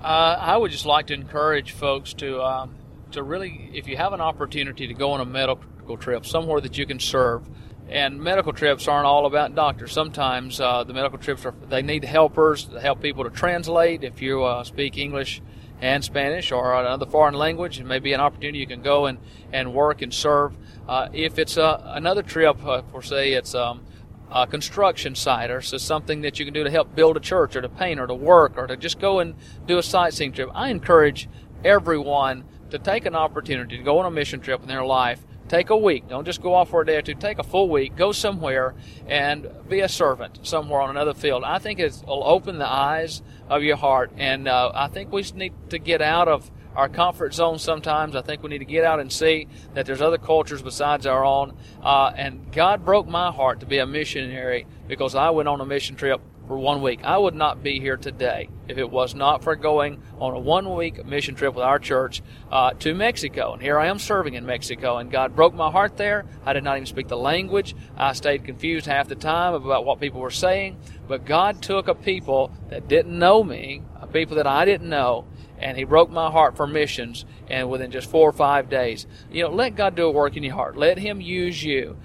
Uh, 0.00 0.36
I 0.38 0.56
would 0.56 0.70
just 0.70 0.86
like 0.86 1.08
to 1.08 1.14
encourage 1.14 1.72
folks 1.72 2.14
to 2.14 2.40
um, 2.42 2.76
to 3.12 3.22
really, 3.22 3.70
if 3.72 3.88
you 3.88 3.96
have 3.96 4.12
an 4.12 4.20
opportunity 4.20 4.86
to 4.86 4.94
go 4.94 5.12
on 5.12 5.20
a 5.20 5.24
medical 5.24 5.64
trip 5.94 6.24
somewhere 6.24 6.62
that 6.62 6.78
you 6.78 6.86
can 6.86 6.98
serve, 6.98 7.46
and 7.90 8.18
medical 8.18 8.54
trips 8.54 8.88
aren't 8.88 9.06
all 9.06 9.26
about 9.26 9.54
doctors. 9.54 9.92
Sometimes 9.92 10.58
uh, 10.58 10.84
the 10.84 10.94
medical 10.94 11.18
trips 11.18 11.44
are 11.44 11.54
they 11.68 11.82
need 11.82 12.02
helpers 12.02 12.64
to 12.64 12.80
help 12.80 13.02
people 13.02 13.24
to 13.24 13.30
translate. 13.30 14.02
If 14.02 14.22
you 14.22 14.42
uh, 14.42 14.64
speak 14.64 14.96
English 14.96 15.42
and 15.80 16.02
Spanish 16.02 16.52
or 16.52 16.74
another 16.74 17.06
foreign 17.06 17.34
language, 17.34 17.78
it 17.78 17.84
may 17.84 17.98
be 17.98 18.12
an 18.12 18.20
opportunity 18.20 18.58
you 18.58 18.66
can 18.66 18.80
go 18.82 19.06
and, 19.06 19.18
and 19.52 19.74
work 19.74 20.00
and 20.00 20.12
serve. 20.12 20.56
Uh, 20.88 21.08
if 21.12 21.38
it's 21.38 21.58
uh, 21.58 21.82
another 21.94 22.22
trip, 22.22 22.64
uh, 22.64 22.80
for 22.90 23.02
say 23.02 23.32
it's 23.32 23.54
um, 23.54 23.84
a 24.30 24.46
construction 24.46 25.14
site 25.14 25.50
or 25.50 25.60
so 25.60 25.76
something 25.76 26.22
that 26.22 26.38
you 26.38 26.44
can 26.44 26.54
do 26.54 26.64
to 26.64 26.70
help 26.70 26.94
build 26.94 27.16
a 27.16 27.20
church 27.20 27.54
or 27.56 27.60
to 27.60 27.68
paint 27.68 28.00
or 28.00 28.06
to 28.06 28.14
work 28.14 28.54
or 28.56 28.66
to 28.66 28.76
just 28.76 28.98
go 28.98 29.20
and 29.20 29.34
do 29.66 29.78
a 29.78 29.82
sightseeing 29.82 30.32
trip, 30.32 30.48
I 30.54 30.70
encourage 30.70 31.28
everyone 31.64 32.44
to 32.70 32.78
take 32.78 33.06
an 33.06 33.14
opportunity 33.14 33.76
to 33.76 33.82
go 33.82 33.98
on 33.98 34.06
a 34.06 34.10
mission 34.10 34.40
trip 34.40 34.62
in 34.62 34.68
their 34.68 34.84
life 34.84 35.24
Take 35.48 35.70
a 35.70 35.76
week. 35.76 36.08
Don't 36.08 36.24
just 36.24 36.42
go 36.42 36.54
off 36.54 36.70
for 36.70 36.80
a 36.80 36.86
day 36.86 36.96
or 36.96 37.02
two. 37.02 37.14
Take 37.14 37.38
a 37.38 37.44
full 37.44 37.68
week. 37.68 37.94
Go 37.94 38.10
somewhere 38.10 38.74
and 39.06 39.48
be 39.68 39.80
a 39.80 39.88
servant 39.88 40.40
somewhere 40.42 40.80
on 40.80 40.90
another 40.90 41.14
field. 41.14 41.44
I 41.44 41.58
think 41.58 41.78
it'll 41.78 42.24
open 42.24 42.58
the 42.58 42.68
eyes 42.68 43.22
of 43.48 43.62
your 43.62 43.76
heart. 43.76 44.10
And 44.16 44.48
uh, 44.48 44.72
I 44.74 44.88
think 44.88 45.12
we 45.12 45.22
need 45.34 45.52
to 45.70 45.78
get 45.78 46.02
out 46.02 46.26
of 46.26 46.50
our 46.74 46.88
comfort 46.88 47.32
zone 47.32 47.58
sometimes. 47.58 48.16
I 48.16 48.22
think 48.22 48.42
we 48.42 48.50
need 48.50 48.58
to 48.58 48.64
get 48.64 48.84
out 48.84 48.98
and 49.00 49.10
see 49.10 49.46
that 49.74 49.86
there's 49.86 50.02
other 50.02 50.18
cultures 50.18 50.62
besides 50.62 51.06
our 51.06 51.24
own. 51.24 51.56
Uh, 51.82 52.12
and 52.14 52.52
God 52.52 52.84
broke 52.84 53.06
my 53.06 53.30
heart 53.30 53.60
to 53.60 53.66
be 53.66 53.78
a 53.78 53.86
missionary 53.86 54.66
because 54.88 55.14
I 55.14 55.30
went 55.30 55.48
on 55.48 55.60
a 55.60 55.66
mission 55.66 55.96
trip 55.96 56.20
for 56.46 56.56
one 56.58 56.82
week. 56.82 57.00
I 57.02 57.18
would 57.18 57.34
not 57.34 57.62
be 57.62 57.80
here 57.80 57.96
today 57.96 58.48
if 58.68 58.78
it 58.78 58.90
was 58.90 59.14
not 59.14 59.42
for 59.42 59.56
going 59.56 60.02
on 60.18 60.34
a 60.34 60.38
one 60.38 60.74
week 60.74 61.04
mission 61.04 61.34
trip 61.34 61.54
with 61.54 61.64
our 61.64 61.78
church 61.78 62.22
uh, 62.50 62.72
to 62.74 62.94
Mexico. 62.94 63.52
And 63.52 63.62
here 63.62 63.78
I 63.78 63.86
am 63.86 63.98
serving 63.98 64.34
in 64.34 64.46
Mexico, 64.46 64.98
and 64.98 65.10
God 65.10 65.34
broke 65.34 65.54
my 65.54 65.70
heart 65.70 65.96
there. 65.96 66.24
I 66.44 66.52
did 66.52 66.64
not 66.64 66.76
even 66.76 66.86
speak 66.86 67.08
the 67.08 67.16
language. 67.16 67.74
I 67.96 68.12
stayed 68.12 68.44
confused 68.44 68.86
half 68.86 69.08
the 69.08 69.14
time 69.14 69.54
about 69.54 69.84
what 69.84 70.00
people 70.00 70.20
were 70.20 70.30
saying. 70.30 70.78
But 71.08 71.24
God 71.24 71.62
took 71.62 71.88
a 71.88 71.94
people 71.94 72.52
that 72.68 72.88
didn't 72.88 73.18
know 73.18 73.42
me, 73.42 73.82
a 74.00 74.06
people 74.06 74.36
that 74.36 74.46
I 74.46 74.64
didn't 74.64 74.88
know, 74.88 75.26
and 75.58 75.76
He 75.76 75.84
broke 75.84 76.10
my 76.10 76.30
heart 76.30 76.56
for 76.56 76.66
missions. 76.66 77.24
And 77.48 77.70
within 77.70 77.90
just 77.90 78.10
four 78.10 78.28
or 78.28 78.32
five 78.32 78.68
days, 78.68 79.06
you 79.30 79.42
know, 79.42 79.50
let 79.50 79.76
God 79.76 79.94
do 79.94 80.06
a 80.06 80.10
work 80.10 80.36
in 80.36 80.42
your 80.42 80.54
heart. 80.54 80.76
Let 80.76 80.98
Him 80.98 81.20
use 81.20 81.62
you. 81.62 81.96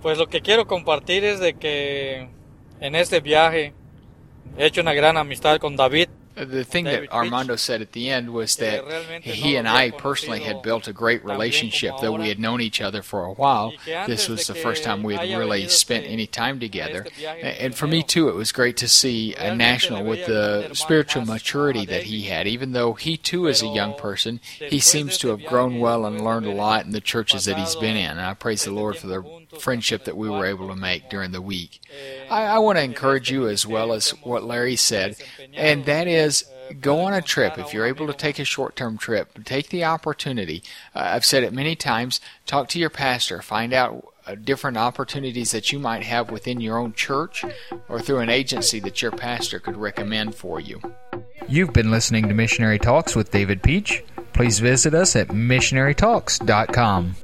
Pues 0.00 0.18
lo 0.18 0.26
que 0.26 0.40
quiero 0.40 0.64
compartir 0.64 1.24
es 1.24 1.40
de 1.40 1.52
que 1.52 2.30
en 2.80 2.94
este 2.94 3.20
viaje 3.20 3.72
he 4.56 4.64
hecho 4.66 4.80
una 4.80 4.94
gran 4.94 5.16
amistad 5.16 5.58
con 5.60 5.76
David. 5.76 6.08
Uh, 6.36 6.44
the 6.44 6.64
thing 6.64 6.84
David 6.84 7.08
that 7.10 7.14
Armando 7.14 7.56
said 7.56 7.82
at 7.82 7.90
the 7.92 8.08
end 8.08 8.30
was 8.32 8.54
that 8.56 8.84
he 9.20 9.56
and 9.56 9.68
I 9.68 9.90
personally 9.90 10.40
had 10.40 10.62
built 10.62 10.86
a 10.86 10.92
great 10.92 11.24
relationship, 11.24 11.94
though 12.00 12.12
we 12.12 12.28
had 12.28 12.38
known 12.38 12.60
each 12.60 12.80
other 12.80 13.02
for 13.02 13.24
a 13.24 13.32
while. 13.32 13.70
Y 13.70 13.76
que 13.84 13.92
antes 13.94 14.06
This 14.06 14.28
was 14.28 14.46
the 14.46 14.54
first 14.54 14.84
time 14.84 15.02
we 15.02 15.16
had 15.16 15.28
really 15.36 15.66
spent 15.68 16.06
any 16.06 16.28
time 16.28 16.60
together. 16.60 17.04
este 17.06 17.16
viaje 17.16 17.42
A- 17.42 17.64
And 17.64 17.74
for 17.74 17.88
me, 17.88 18.04
too, 18.04 18.28
it 18.28 18.36
was 18.36 18.52
great 18.52 18.76
to 18.76 18.86
see 18.88 19.34
a 19.34 19.54
national 19.56 20.04
with 20.04 20.26
the 20.26 20.70
spiritual 20.72 21.24
maturity 21.26 21.84
that 21.86 22.04
he 22.04 22.22
had. 22.28 22.46
Even 22.46 22.72
though 22.72 22.94
he, 22.94 23.16
too, 23.16 23.48
is 23.48 23.60
a 23.60 23.66
young 23.66 23.94
person, 23.94 24.40
he 24.70 24.78
seems 24.78 25.18
to 25.18 25.28
have 25.28 25.44
grown 25.44 25.80
well 25.80 26.06
and 26.06 26.22
learned 26.24 26.46
a 26.46 26.52
lot 26.54 26.84
in 26.86 26.92
the 26.92 27.00
churches 27.00 27.44
that 27.46 27.58
he's 27.58 27.74
been 27.76 27.96
in. 27.96 28.12
And 28.12 28.20
I 28.20 28.34
praise 28.34 28.64
the 28.64 28.70
Lord 28.72 28.96
for 28.96 29.08
the 29.08 29.20
friendship 29.58 30.04
that 30.04 30.16
we 30.16 30.28
were 30.28 30.46
able 30.46 30.68
to 30.68 30.76
make 30.76 31.10
during 31.10 31.32
the 31.32 31.42
week. 31.42 31.80
I, 32.30 32.44
I 32.44 32.58
want 32.58 32.78
to 32.78 32.84
encourage 32.84 33.30
you 33.30 33.48
as 33.48 33.66
well 33.66 33.92
as 33.92 34.10
what 34.22 34.44
Larry 34.44 34.76
said, 34.76 35.16
and 35.54 35.84
that 35.86 36.06
is 36.06 36.44
go 36.80 37.00
on 37.00 37.12
a 37.12 37.22
trip. 37.22 37.58
If 37.58 37.74
you're 37.74 37.86
able 37.86 38.06
to 38.06 38.12
take 38.12 38.38
a 38.38 38.44
short 38.44 38.76
term 38.76 38.98
trip, 38.98 39.44
take 39.44 39.70
the 39.70 39.84
opportunity. 39.84 40.62
Uh, 40.94 41.00
I've 41.00 41.24
said 41.24 41.42
it 41.42 41.52
many 41.52 41.74
times 41.74 42.20
talk 42.46 42.68
to 42.70 42.78
your 42.78 42.90
pastor, 42.90 43.42
find 43.42 43.72
out 43.72 44.06
uh, 44.26 44.34
different 44.34 44.76
opportunities 44.76 45.50
that 45.52 45.72
you 45.72 45.78
might 45.78 46.02
have 46.02 46.30
within 46.30 46.60
your 46.60 46.78
own 46.78 46.92
church 46.92 47.44
or 47.88 48.00
through 48.00 48.18
an 48.18 48.28
agency 48.28 48.78
that 48.80 49.02
your 49.02 49.12
pastor 49.12 49.58
could 49.58 49.76
recommend 49.76 50.34
for 50.34 50.60
you. 50.60 50.80
You've 51.48 51.72
been 51.72 51.90
listening 51.90 52.28
to 52.28 52.34
Missionary 52.34 52.78
Talks 52.78 53.16
with 53.16 53.30
David 53.30 53.62
Peach. 53.62 54.04
Please 54.32 54.60
visit 54.60 54.94
us 54.94 55.16
at 55.16 55.28
missionarytalks.com. 55.28 57.16